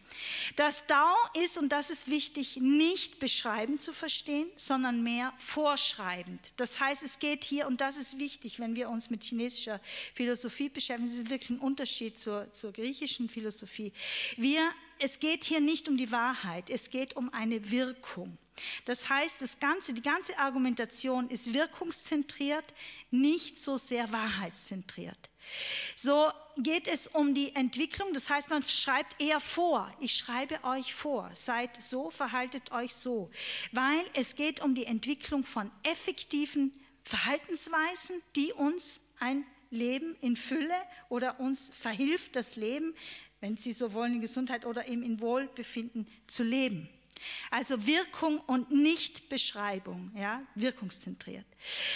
Das 0.57 0.85
Dao 0.87 1.15
ist, 1.41 1.57
und 1.57 1.69
das 1.69 1.89
ist 1.89 2.09
wichtig, 2.09 2.57
nicht 2.57 3.19
beschreibend 3.19 3.81
zu 3.81 3.93
verstehen, 3.93 4.47
sondern 4.57 5.03
mehr 5.03 5.33
vorschreibend. 5.37 6.41
Das 6.57 6.81
heißt, 6.81 7.01
es 7.01 7.19
geht 7.19 7.45
hier, 7.45 7.65
und 7.65 7.79
das 7.79 7.95
ist 7.95 8.19
wichtig, 8.19 8.59
wenn 8.59 8.75
wir 8.75 8.89
uns 8.89 9.09
mit 9.09 9.23
chinesischer 9.23 9.79
Philosophie 10.13 10.67
beschäftigen, 10.67 11.09
es 11.09 11.17
ist 11.17 11.29
wirklich 11.29 11.51
ein 11.51 11.59
Unterschied 11.59 12.19
zur, 12.25 12.51
zur 12.53 12.71
griechischen 12.71 13.29
Philosophie. 13.29 13.93
Wir, 14.35 14.71
es 14.97 15.19
geht 15.19 15.43
hier 15.43 15.59
nicht 15.59 15.87
um 15.87 15.95
die 15.95 16.11
Wahrheit, 16.11 16.71
es 16.71 16.89
geht 16.89 17.15
um 17.15 17.31
eine 17.31 17.69
Wirkung. 17.69 18.37
Das 18.85 19.09
heißt, 19.09 19.41
das 19.41 19.59
ganze, 19.59 19.93
die 19.93 20.01
ganze 20.01 20.37
Argumentation 20.39 21.29
ist 21.29 21.53
wirkungszentriert, 21.53 22.73
nicht 23.11 23.59
so 23.59 23.77
sehr 23.77 24.11
wahrheitszentriert. 24.11 25.29
So 25.95 26.31
geht 26.57 26.87
es 26.87 27.07
um 27.07 27.35
die 27.35 27.53
Entwicklung, 27.55 28.11
das 28.13 28.29
heißt, 28.29 28.49
man 28.49 28.63
schreibt 28.63 29.21
eher 29.21 29.39
vor. 29.39 29.93
Ich 29.99 30.17
schreibe 30.17 30.63
euch 30.63 30.95
vor, 30.95 31.29
seid 31.35 31.79
so, 31.79 32.09
verhaltet 32.09 32.71
euch 32.71 32.95
so, 32.95 33.29
weil 33.71 34.03
es 34.13 34.35
geht 34.35 34.63
um 34.63 34.73
die 34.73 34.85
Entwicklung 34.85 35.43
von 35.43 35.69
effektiven 35.83 36.73
Verhaltensweisen, 37.03 38.23
die 38.35 38.51
uns 38.51 38.99
ein 39.19 39.45
Leben 39.69 40.15
in 40.21 40.35
Fülle 40.35 40.75
oder 41.09 41.39
uns 41.39 41.71
verhilft, 41.79 42.35
das 42.35 42.55
Leben, 42.55 42.93
wenn 43.41 43.57
Sie 43.57 43.71
so 43.71 43.93
wollen, 43.93 44.13
in 44.15 44.21
Gesundheit 44.21 44.65
oder 44.65 44.87
eben 44.87 45.03
in 45.03 45.19
Wohlbefinden 45.19 46.07
zu 46.27 46.43
leben. 46.43 46.89
Also 47.51 47.85
Wirkung 47.85 48.39
und 48.39 48.71
nicht 48.71 49.29
Beschreibung, 49.29 50.11
ja, 50.15 50.41
wirkungszentriert. 50.55 51.45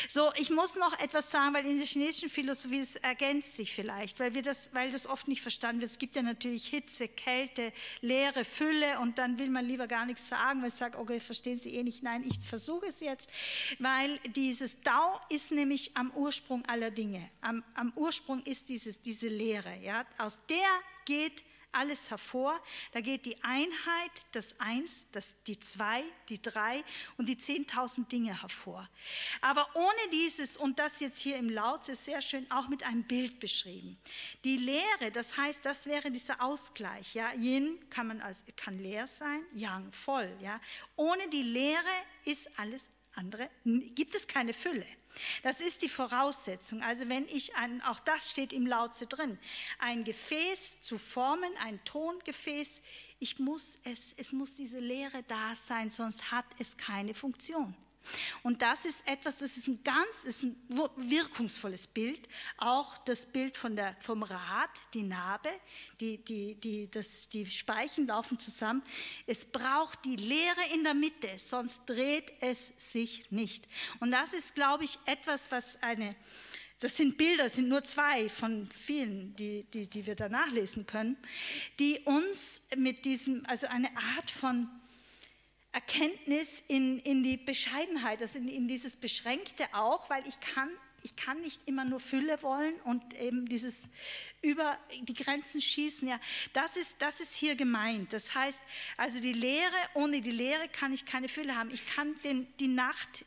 So, 0.07 0.31
ich 0.35 0.49
muss 0.49 0.75
noch 0.75 0.97
etwas 0.99 1.29
sagen, 1.29 1.53
weil 1.53 1.65
in 1.65 1.77
der 1.77 1.85
chinesischen 1.85 2.29
Philosophie 2.29 2.79
es 2.79 2.95
ergänzt 2.95 3.55
sich 3.55 3.73
vielleicht, 3.73 4.19
weil 4.19 4.33
wir 4.33 4.41
das, 4.41 4.73
weil 4.73 4.91
das 4.91 5.05
oft 5.05 5.27
nicht 5.27 5.41
verstanden 5.41 5.81
wird. 5.81 5.91
Es 5.91 5.99
gibt 5.99 6.15
ja 6.15 6.21
natürlich 6.21 6.67
Hitze, 6.67 7.07
Kälte, 7.07 7.71
Leere, 8.01 8.45
Fülle 8.45 8.99
und 8.99 9.17
dann 9.17 9.37
will 9.37 9.49
man 9.49 9.65
lieber 9.65 9.87
gar 9.87 10.05
nichts 10.05 10.27
sagen, 10.27 10.61
weil 10.61 10.69
ich 10.69 10.75
sage, 10.75 10.97
okay, 10.97 11.19
verstehen 11.19 11.59
Sie 11.59 11.73
eh 11.75 11.83
nicht. 11.83 12.03
Nein, 12.03 12.23
ich 12.23 12.39
versuche 12.47 12.87
es 12.87 12.99
jetzt, 12.99 13.29
weil 13.79 14.17
dieses 14.35 14.79
Dao 14.81 15.19
ist 15.29 15.51
nämlich 15.51 15.95
am 15.95 16.11
Ursprung 16.11 16.65
aller 16.65 16.91
Dinge. 16.91 17.29
Am, 17.41 17.63
am 17.75 17.93
Ursprung 17.95 18.41
ist 18.43 18.69
dieses, 18.69 19.01
diese 19.01 19.27
Leere, 19.27 19.77
ja. 19.81 20.05
Aus 20.17 20.39
der 20.47 20.67
geht 21.05 21.43
alles 21.71 22.09
hervor. 22.09 22.59
Da 22.91 23.01
geht 23.01 23.25
die 23.25 23.41
Einheit, 23.43 24.11
das 24.31 24.59
Eins, 24.59 25.05
das, 25.11 25.33
die 25.47 25.59
Zwei, 25.59 26.03
die 26.29 26.41
Drei 26.41 26.83
und 27.17 27.27
die 27.27 27.37
Zehntausend 27.37 28.11
Dinge 28.11 28.41
hervor. 28.41 28.89
Aber 29.41 29.67
ohne 29.75 30.09
dieses, 30.11 30.57
und 30.57 30.79
das 30.79 30.99
jetzt 30.99 31.19
hier 31.19 31.37
im 31.37 31.49
Laut 31.49 31.87
ist 31.89 32.05
sehr 32.05 32.21
schön 32.21 32.49
auch 32.51 32.67
mit 32.67 32.83
einem 32.83 33.03
Bild 33.03 33.39
beschrieben. 33.39 33.97
Die 34.43 34.57
Lehre, 34.57 35.11
das 35.11 35.37
heißt, 35.37 35.65
das 35.65 35.85
wäre 35.85 36.11
dieser 36.11 36.41
Ausgleich. 36.41 37.13
Ja? 37.13 37.33
Yin 37.33 37.89
kann, 37.89 38.07
man 38.07 38.21
als, 38.21 38.43
kann 38.55 38.79
leer 38.79 39.07
sein, 39.07 39.43
Yang 39.53 39.91
voll. 39.91 40.35
Ja? 40.41 40.59
Ohne 40.95 41.27
die 41.29 41.43
Lehre 41.43 41.79
ist 42.25 42.49
alles 42.57 42.89
andere, 43.15 43.49
gibt 43.63 44.15
es 44.15 44.27
keine 44.27 44.53
Fülle. 44.53 44.85
Das 45.43 45.61
ist 45.61 45.81
die 45.81 45.89
Voraussetzung. 45.89 46.81
Also 46.81 47.09
wenn 47.09 47.27
ich 47.27 47.55
ein, 47.55 47.81
auch 47.83 47.99
das 47.99 48.29
steht 48.29 48.53
im 48.53 48.67
Lautze 48.67 49.07
drin, 49.07 49.39
ein 49.79 50.03
Gefäß 50.03 50.81
zu 50.81 50.97
formen, 50.97 51.51
ein 51.63 51.83
Tongefäß, 51.85 52.81
ich 53.19 53.39
muss 53.39 53.79
es, 53.83 54.13
es 54.17 54.31
muss 54.31 54.55
diese 54.55 54.79
Leere 54.79 55.23
da 55.23 55.55
sein, 55.55 55.91
sonst 55.91 56.31
hat 56.31 56.45
es 56.57 56.77
keine 56.77 57.13
Funktion. 57.13 57.75
Und 58.43 58.61
das 58.61 58.85
ist 58.85 59.07
etwas, 59.07 59.37
das 59.37 59.57
ist 59.57 59.67
ein 59.67 59.83
ganz 59.83 60.23
ist 60.23 60.43
ein 60.43 60.55
wirkungsvolles 60.95 61.87
Bild. 61.87 62.27
Auch 62.57 62.97
das 62.99 63.25
Bild 63.25 63.55
von 63.55 63.75
der, 63.75 63.95
vom 63.99 64.23
Rad, 64.23 64.69
die 64.93 65.03
Narbe, 65.03 65.49
die, 65.99 66.17
die, 66.17 66.55
die, 66.55 66.89
das, 66.89 67.29
die 67.29 67.45
Speichen 67.45 68.07
laufen 68.07 68.39
zusammen. 68.39 68.83
Es 69.27 69.45
braucht 69.45 70.05
die 70.05 70.15
Leere 70.15 70.73
in 70.73 70.83
der 70.83 70.93
Mitte, 70.93 71.29
sonst 71.37 71.81
dreht 71.85 72.33
es 72.41 72.73
sich 72.77 73.29
nicht. 73.31 73.67
Und 73.99 74.11
das 74.11 74.33
ist, 74.33 74.55
glaube 74.55 74.83
ich, 74.83 74.99
etwas, 75.05 75.51
was 75.51 75.81
eine 75.83 76.15
das 76.81 76.95
sind 76.95 77.17
Bilder, 77.17 77.43
das 77.43 77.55
sind 77.55 77.67
nur 77.67 77.83
zwei 77.83 78.29
von 78.29 78.69
vielen, 78.71 79.35
die, 79.35 79.65
die, 79.73 79.87
die 79.87 80.05
wir 80.05 80.15
da 80.15 80.29
nachlesen 80.29 80.87
können, 80.87 81.17
die 81.77 81.99
uns 82.05 82.61
mit 82.77 83.03
diesem, 83.03 83.45
also 83.47 83.67
eine 83.67 83.89
Art 83.97 84.31
von 84.31 84.69
Erkenntnis 85.71 86.63
in, 86.67 86.99
in 86.99 87.23
die 87.23 87.37
Bescheidenheit, 87.37 88.21
also 88.21 88.39
in, 88.39 88.47
in 88.47 88.67
dieses 88.67 88.95
Beschränkte 88.95 89.65
auch, 89.73 90.09
weil 90.09 90.27
ich 90.27 90.39
kann 90.39 90.69
ich 91.03 91.15
kann 91.15 91.39
nicht 91.41 91.61
immer 91.65 91.85
nur 91.85 91.99
Fülle 91.99 92.41
wollen 92.43 92.73
und 92.81 93.13
eben 93.13 93.47
dieses 93.47 93.83
über 94.41 94.77
die 95.07 95.13
Grenzen 95.13 95.61
schießen. 95.61 96.07
Ja, 96.07 96.19
das 96.53 96.77
ist, 96.77 96.95
das 96.99 97.21
ist 97.21 97.33
hier 97.33 97.55
gemeint. 97.55 98.13
Das 98.13 98.35
heißt, 98.35 98.61
also 98.97 99.19
die 99.21 99.33
Lehre, 99.33 99.75
ohne 99.93 100.21
die 100.21 100.31
Lehre 100.31 100.67
kann 100.69 100.93
ich 100.93 101.05
keine 101.05 101.27
Fülle 101.27 101.55
haben. 101.55 101.71
Ich 101.71 101.85
kann 101.85 102.15
den, 102.23 102.47
die 102.57 102.67
Nacht, 102.67 103.25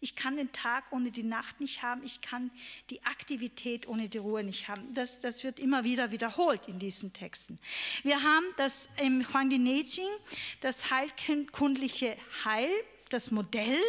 ich 0.00 0.14
kann 0.14 0.36
den 0.36 0.52
Tag 0.52 0.84
ohne 0.92 1.10
die 1.10 1.22
Nacht 1.22 1.60
nicht 1.60 1.82
haben. 1.82 2.02
Ich 2.04 2.20
kann 2.20 2.50
die 2.90 3.02
Aktivität 3.04 3.88
ohne 3.88 4.08
die 4.08 4.18
Ruhe 4.18 4.44
nicht 4.44 4.68
haben. 4.68 4.94
Das, 4.94 5.18
das 5.18 5.42
wird 5.44 5.58
immer 5.58 5.84
wieder 5.84 6.12
wiederholt 6.12 6.68
in 6.68 6.78
diesen 6.78 7.12
Texten. 7.12 7.58
Wir 8.02 8.22
haben 8.22 8.44
das 8.56 8.88
im 9.02 9.26
Huang 9.32 9.50
Di 9.50 9.58
das 10.60 10.90
heilkundliche 10.90 12.16
Heil 12.44 12.70
das 13.08 13.30
Modell, 13.30 13.80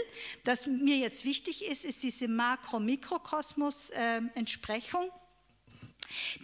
das 0.46 0.66
mir 0.66 0.98
jetzt 0.98 1.26
wichtig 1.26 1.66
ist, 1.66 1.84
ist 1.84 2.04
diese 2.04 2.30
Makro-Mikrokosmos-Entsprechung. 2.30 5.12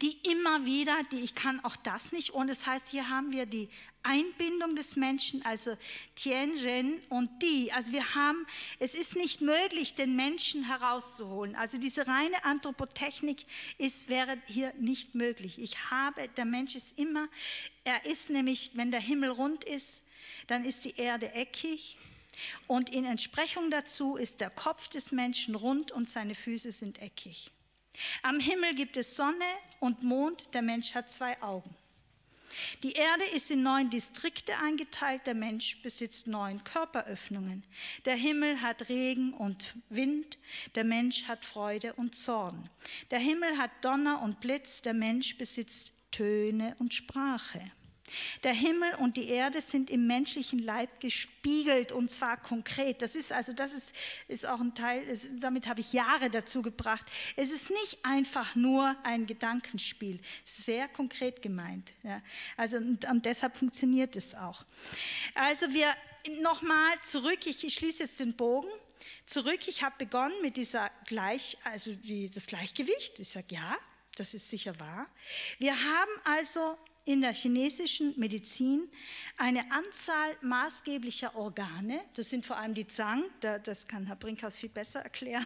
Die 0.01 0.17
immer 0.29 0.65
wieder, 0.65 0.95
die 1.11 1.21
ich 1.21 1.35
kann 1.35 1.63
auch 1.63 1.75
das 1.75 2.11
nicht. 2.11 2.31
Und 2.31 2.47
das 2.47 2.65
heißt, 2.65 2.89
hier 2.89 3.09
haben 3.09 3.31
wir 3.31 3.45
die 3.45 3.69
Einbindung 4.03 4.75
des 4.75 4.95
Menschen, 4.95 5.43
also 5.45 5.75
Tianren 6.15 7.01
und 7.09 7.41
die. 7.41 7.71
Also 7.71 7.91
wir 7.91 8.13
haben, 8.13 8.45
es 8.79 8.93
ist 8.93 9.15
nicht 9.15 9.41
möglich, 9.41 9.95
den 9.95 10.15
Menschen 10.15 10.63
herauszuholen. 10.63 11.55
Also 11.55 11.77
diese 11.79 12.07
reine 12.07 12.45
Anthropotechnik 12.45 13.45
ist, 13.77 14.07
wäre 14.07 14.37
hier 14.45 14.73
nicht 14.79 15.15
möglich. 15.15 15.59
Ich 15.59 15.89
habe, 15.89 16.27
der 16.37 16.45
Mensch 16.45 16.75
ist 16.75 16.97
immer, 16.99 17.27
er 17.83 18.05
ist 18.05 18.29
nämlich, 18.29 18.71
wenn 18.75 18.91
der 18.91 18.99
Himmel 18.99 19.31
rund 19.31 19.63
ist, 19.63 20.03
dann 20.47 20.63
ist 20.63 20.85
die 20.85 20.95
Erde 20.97 21.31
eckig 21.33 21.97
und 22.67 22.89
in 22.89 23.05
Entsprechung 23.05 23.71
dazu 23.71 24.17
ist 24.17 24.41
der 24.41 24.49
Kopf 24.49 24.87
des 24.87 25.11
Menschen 25.11 25.55
rund 25.55 25.91
und 25.91 26.09
seine 26.09 26.35
Füße 26.35 26.71
sind 26.71 27.01
eckig. 27.01 27.51
Am 28.21 28.39
Himmel 28.39 28.75
gibt 28.75 28.97
es 28.97 29.15
Sonne 29.15 29.45
und 29.79 30.03
Mond, 30.03 30.53
der 30.53 30.61
Mensch 30.61 30.93
hat 30.93 31.11
zwei 31.11 31.41
Augen. 31.41 31.75
Die 32.83 32.93
Erde 32.93 33.25
ist 33.33 33.51
in 33.51 33.63
neun 33.63 33.89
Distrikte 33.89 34.57
eingeteilt, 34.57 35.27
der 35.27 35.33
Mensch 35.33 35.81
besitzt 35.81 36.27
neun 36.27 36.63
Körperöffnungen. 36.63 37.63
Der 38.05 38.15
Himmel 38.15 38.61
hat 38.61 38.89
Regen 38.89 39.33
und 39.33 39.75
Wind, 39.89 40.37
der 40.75 40.83
Mensch 40.83 41.27
hat 41.27 41.43
Freude 41.43 41.93
und 41.93 42.15
Zorn. 42.15 42.69
Der 43.11 43.19
Himmel 43.19 43.57
hat 43.57 43.71
Donner 43.81 44.21
und 44.21 44.39
Blitz, 44.39 44.81
der 44.81 44.93
Mensch 44.93 45.37
besitzt 45.37 45.91
Töne 46.11 46.75
und 46.79 46.93
Sprache. 46.93 47.71
Der 48.43 48.53
Himmel 48.53 48.93
und 48.95 49.17
die 49.17 49.29
Erde 49.29 49.61
sind 49.61 49.89
im 49.89 50.07
menschlichen 50.07 50.59
Leib 50.59 50.99
gespiegelt 50.99 51.91
und 51.91 52.11
zwar 52.11 52.37
konkret. 52.37 53.01
Das 53.01 53.15
ist 53.15 53.31
also, 53.31 53.53
das 53.53 53.73
ist, 53.73 53.93
ist 54.27 54.45
auch 54.45 54.59
ein 54.59 54.75
Teil, 54.75 55.03
ist, 55.03 55.29
damit 55.39 55.67
habe 55.67 55.81
ich 55.81 55.93
Jahre 55.93 56.29
dazu 56.29 56.61
gebracht. 56.61 57.05
Es 57.35 57.51
ist 57.51 57.69
nicht 57.69 57.99
einfach 58.03 58.55
nur 58.55 58.95
ein 59.03 59.25
Gedankenspiel, 59.25 60.19
sehr 60.43 60.87
konkret 60.87 61.41
gemeint. 61.41 61.93
Ja. 62.03 62.21
Also, 62.57 62.77
und, 62.77 63.05
und 63.05 63.25
deshalb 63.25 63.57
funktioniert 63.57 64.15
es 64.15 64.35
auch. 64.35 64.65
Also 65.33 65.73
wir 65.73 65.93
nochmal 66.41 66.99
zurück, 67.01 67.45
ich, 67.45 67.63
ich 67.63 67.73
schließe 67.73 68.03
jetzt 68.03 68.19
den 68.19 68.35
Bogen 68.35 68.69
zurück. 69.25 69.67
Ich 69.67 69.83
habe 69.83 69.95
begonnen 69.97 70.35
mit 70.41 70.57
dieser 70.57 70.91
Gleich, 71.05 71.57
also 71.63 71.93
die, 71.93 72.29
das 72.29 72.47
Gleichgewicht. 72.47 73.19
Ich 73.19 73.29
sage 73.29 73.47
ja, 73.49 73.77
das 74.15 74.33
ist 74.33 74.49
sicher 74.49 74.79
wahr. 74.79 75.07
Wir 75.59 75.73
haben 75.73 76.11
also 76.23 76.77
in 77.05 77.21
der 77.21 77.33
chinesischen 77.33 78.13
Medizin 78.19 78.89
eine 79.37 79.71
Anzahl 79.71 80.35
maßgeblicher 80.41 81.35
Organe, 81.35 82.01
das 82.15 82.29
sind 82.29 82.45
vor 82.45 82.57
allem 82.57 82.73
die 82.73 82.87
Zhang, 82.87 83.23
das 83.39 83.87
kann 83.87 84.07
Herr 84.07 84.15
Brinkhaus 84.15 84.55
viel 84.55 84.69
besser 84.69 85.01
erklären, 85.01 85.45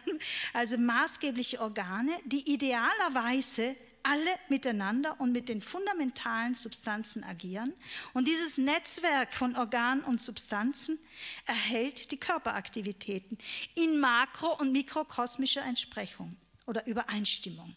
also 0.54 0.78
maßgebliche 0.78 1.60
Organe, 1.60 2.12
die 2.24 2.50
idealerweise 2.52 3.76
alle 4.02 4.30
miteinander 4.48 5.20
und 5.20 5.32
mit 5.32 5.50
den 5.50 5.60
fundamentalen 5.60 6.54
Substanzen 6.54 7.22
agieren. 7.22 7.74
Und 8.14 8.26
dieses 8.26 8.56
Netzwerk 8.56 9.32
von 9.34 9.54
Organen 9.56 10.02
und 10.02 10.22
Substanzen 10.22 10.98
erhält 11.44 12.10
die 12.10 12.16
Körperaktivitäten 12.16 13.36
in 13.74 14.00
makro- 14.00 14.58
und 14.58 14.72
mikrokosmischer 14.72 15.62
Entsprechung 15.62 16.36
oder 16.66 16.86
Übereinstimmung. 16.86 17.74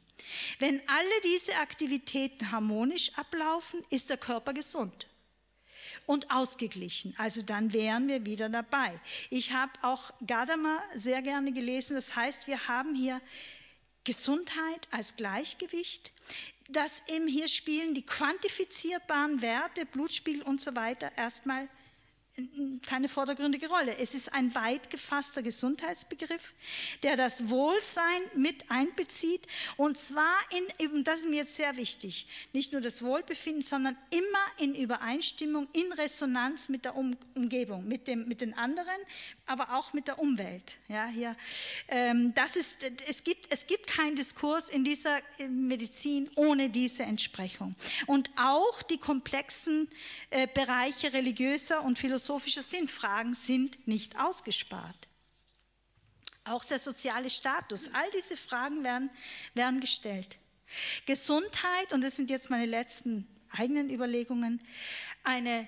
Wenn 0.59 0.81
alle 0.87 1.21
diese 1.23 1.55
Aktivitäten 1.55 2.51
harmonisch 2.51 3.11
ablaufen, 3.17 3.83
ist 3.89 4.09
der 4.09 4.17
Körper 4.17 4.53
gesund 4.53 5.07
und 6.05 6.31
ausgeglichen. 6.31 7.13
Also 7.17 7.41
dann 7.41 7.73
wären 7.73 8.07
wir 8.07 8.25
wieder 8.25 8.49
dabei. 8.49 8.99
Ich 9.29 9.51
habe 9.51 9.71
auch 9.81 10.11
Gadamer 10.25 10.81
sehr 10.95 11.21
gerne 11.21 11.51
gelesen. 11.51 11.95
Das 11.95 12.15
heißt, 12.15 12.47
wir 12.47 12.67
haben 12.67 12.95
hier 12.95 13.21
Gesundheit 14.03 14.87
als 14.91 15.15
Gleichgewicht. 15.15 16.11
Das 16.69 17.03
eben 17.07 17.27
hier 17.27 17.47
spielen 17.47 17.93
die 17.93 18.05
quantifizierbaren 18.05 19.41
Werte, 19.41 19.85
Blutspiegel 19.85 20.41
und 20.43 20.61
so 20.61 20.75
weiter 20.75 21.11
erstmal 21.17 21.67
keine 22.87 23.09
vordergründige 23.09 23.69
Rolle. 23.69 23.95
Es 23.99 24.15
ist 24.15 24.33
ein 24.33 24.55
weit 24.55 24.89
gefasster 24.89 25.43
Gesundheitsbegriff, 25.43 26.41
der 27.03 27.15
das 27.15 27.47
Wohlsein 27.47 28.21
mit 28.35 28.71
einbezieht 28.71 29.45
und 29.77 29.99
zwar 29.99 30.33
in, 30.79 31.03
das 31.03 31.19
ist 31.19 31.29
mir 31.29 31.37
jetzt 31.37 31.55
sehr 31.55 31.77
wichtig, 31.77 32.25
nicht 32.51 32.71
nur 32.71 32.81
das 32.81 33.03
Wohlbefinden, 33.03 33.61
sondern 33.61 33.95
immer 34.09 34.45
in 34.57 34.73
Übereinstimmung, 34.73 35.67
in 35.73 35.91
Resonanz 35.93 36.69
mit 36.69 36.85
der 36.85 36.95
um 36.95 37.15
Umgebung, 37.35 37.87
mit, 37.87 38.07
dem, 38.07 38.27
mit 38.27 38.41
den 38.41 38.57
anderen, 38.57 38.89
aber 39.45 39.75
auch 39.75 39.93
mit 39.93 40.07
der 40.07 40.17
Umwelt. 40.17 40.75
Ja, 40.87 41.05
hier, 41.05 41.35
ähm, 41.87 42.33
das 42.33 42.55
ist, 42.55 42.77
es, 43.07 43.23
gibt, 43.23 43.45
es 43.51 43.67
gibt 43.67 43.85
keinen 43.85 44.15
Diskurs 44.15 44.69
in 44.69 44.83
dieser 44.83 45.19
äh, 45.37 45.47
Medizin 45.47 46.31
ohne 46.35 46.69
diese 46.69 47.03
Entsprechung. 47.03 47.75
Und 48.07 48.31
auch 48.37 48.81
die 48.81 48.97
komplexen 48.97 49.87
äh, 50.31 50.47
Bereiche 50.47 51.13
religiöser 51.13 51.83
und 51.83 51.99
philosophischer 51.99 52.22
philosophische 52.23 52.61
Sinnfragen 52.61 53.35
sind 53.35 53.85
nicht 53.85 54.17
ausgespart. 54.17 55.09
Auch 56.45 56.63
der 56.63 56.79
soziale 56.79 57.29
Status, 57.29 57.89
all 57.91 58.09
diese 58.11 58.37
Fragen 58.37 58.81
werden, 58.81 59.09
werden 59.53 59.81
gestellt. 59.81 60.37
Gesundheit, 61.05 61.91
und 61.91 62.01
das 62.01 62.15
sind 62.15 62.29
jetzt 62.29 62.49
meine 62.49 62.65
letzten 62.65 63.27
eigenen 63.49 63.89
Überlegungen, 63.89 64.63
eine 65.25 65.67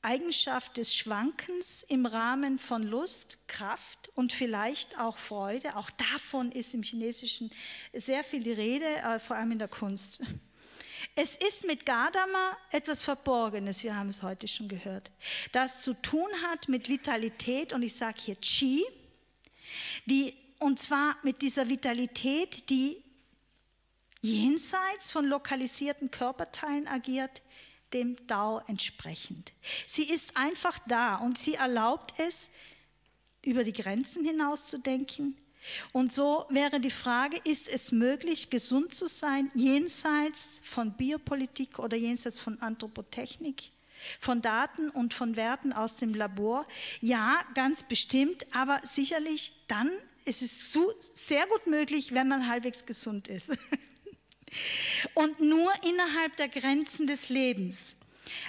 Eigenschaft 0.00 0.76
des 0.76 0.94
Schwankens 0.94 1.82
im 1.82 2.06
Rahmen 2.06 2.60
von 2.60 2.84
Lust, 2.84 3.38
Kraft 3.48 4.10
und 4.14 4.32
vielleicht 4.32 5.00
auch 5.00 5.18
Freude. 5.18 5.74
Auch 5.74 5.90
davon 5.90 6.52
ist 6.52 6.74
im 6.74 6.84
Chinesischen 6.84 7.50
sehr 7.92 8.22
viel 8.22 8.44
die 8.44 8.52
Rede, 8.52 8.86
äh, 8.86 9.18
vor 9.18 9.36
allem 9.36 9.50
in 9.50 9.58
der 9.58 9.66
Kunst. 9.66 10.22
Es 11.14 11.36
ist 11.36 11.66
mit 11.66 11.86
Gadamer 11.86 12.56
etwas 12.70 13.02
Verborgenes, 13.02 13.82
wir 13.82 13.96
haben 13.96 14.08
es 14.08 14.22
heute 14.22 14.48
schon 14.48 14.68
gehört, 14.68 15.10
das 15.52 15.82
zu 15.82 15.94
tun 15.94 16.28
hat 16.42 16.68
mit 16.68 16.88
Vitalität 16.88 17.72
und 17.72 17.82
ich 17.82 17.94
sage 17.94 18.20
hier 18.20 18.36
Qi, 18.36 18.84
die, 20.06 20.34
und 20.58 20.80
zwar 20.80 21.16
mit 21.22 21.42
dieser 21.42 21.68
Vitalität, 21.68 22.70
die 22.70 23.02
jenseits 24.20 25.10
von 25.10 25.26
lokalisierten 25.26 26.10
Körperteilen 26.10 26.88
agiert, 26.88 27.42
dem 27.92 28.16
Dao 28.26 28.60
entsprechend. 28.66 29.52
Sie 29.86 30.04
ist 30.04 30.36
einfach 30.36 30.78
da 30.88 31.16
und 31.16 31.38
sie 31.38 31.54
erlaubt 31.54 32.14
es, 32.18 32.50
über 33.42 33.64
die 33.64 33.72
Grenzen 33.72 34.24
hinaus 34.24 34.66
zu 34.66 34.78
denken, 34.78 35.36
und 35.92 36.12
so 36.12 36.46
wäre 36.50 36.80
die 36.80 36.90
Frage, 36.90 37.38
ist 37.44 37.68
es 37.68 37.92
möglich, 37.92 38.50
gesund 38.50 38.94
zu 38.94 39.06
sein, 39.06 39.50
jenseits 39.54 40.62
von 40.64 40.92
Biopolitik 40.92 41.78
oder 41.78 41.96
jenseits 41.96 42.38
von 42.38 42.60
Anthropotechnik, 42.60 43.70
von 44.20 44.42
Daten 44.42 44.90
und 44.90 45.14
von 45.14 45.36
Werten 45.36 45.72
aus 45.72 45.96
dem 45.96 46.14
Labor? 46.14 46.66
Ja, 47.00 47.40
ganz 47.54 47.82
bestimmt, 47.82 48.46
aber 48.52 48.80
sicherlich 48.84 49.52
dann 49.66 49.90
ist 50.24 50.42
es 50.42 50.76
sehr 51.14 51.46
gut 51.46 51.66
möglich, 51.66 52.12
wenn 52.12 52.28
man 52.28 52.48
halbwegs 52.48 52.84
gesund 52.84 53.28
ist. 53.28 53.50
Und 55.14 55.40
nur 55.40 55.70
innerhalb 55.84 56.36
der 56.36 56.48
Grenzen 56.48 57.06
des 57.06 57.28
Lebens. 57.28 57.96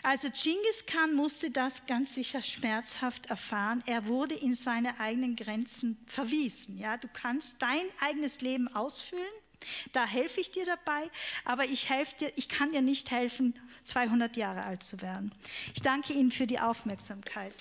Also 0.03 0.30
Genghis 0.30 0.86
Khan 0.86 1.13
musste 1.13 1.51
das 1.51 1.86
ganz 1.86 2.15
sicher 2.15 2.41
schmerzhaft 2.41 3.27
erfahren. 3.27 3.84
Er 3.86 4.05
wurde 4.05 4.36
in 4.36 4.53
seine 4.53 4.99
eigenen 4.99 5.36
Grenzen 5.36 5.97
verwiesen. 6.07 6.77
Ja, 6.77 6.97
du 6.97 7.07
kannst 7.11 7.55
dein 7.59 7.84
eigenes 7.99 8.41
Leben 8.41 8.67
ausfüllen. 8.75 9.23
Da 9.91 10.05
helfe 10.05 10.39
ich 10.39 10.51
dir 10.51 10.65
dabei, 10.65 11.09
aber 11.43 11.65
ich, 11.65 11.89
helfe 11.89 12.15
dir, 12.15 12.34
ich 12.38 12.47
kann 12.47 12.71
dir 12.71 12.82
nicht 12.82 13.11
helfen, 13.11 13.59
200 13.84 14.38
Jahre 14.38 14.63
alt 14.63 14.84
zu 14.84 15.01
werden. 15.01 15.34
Ich 15.73 15.82
danke 15.82 16.13
Ihnen 16.13 16.32
für 16.32 16.47
die 16.47 16.59
Aufmerksamkeit. 16.59 17.53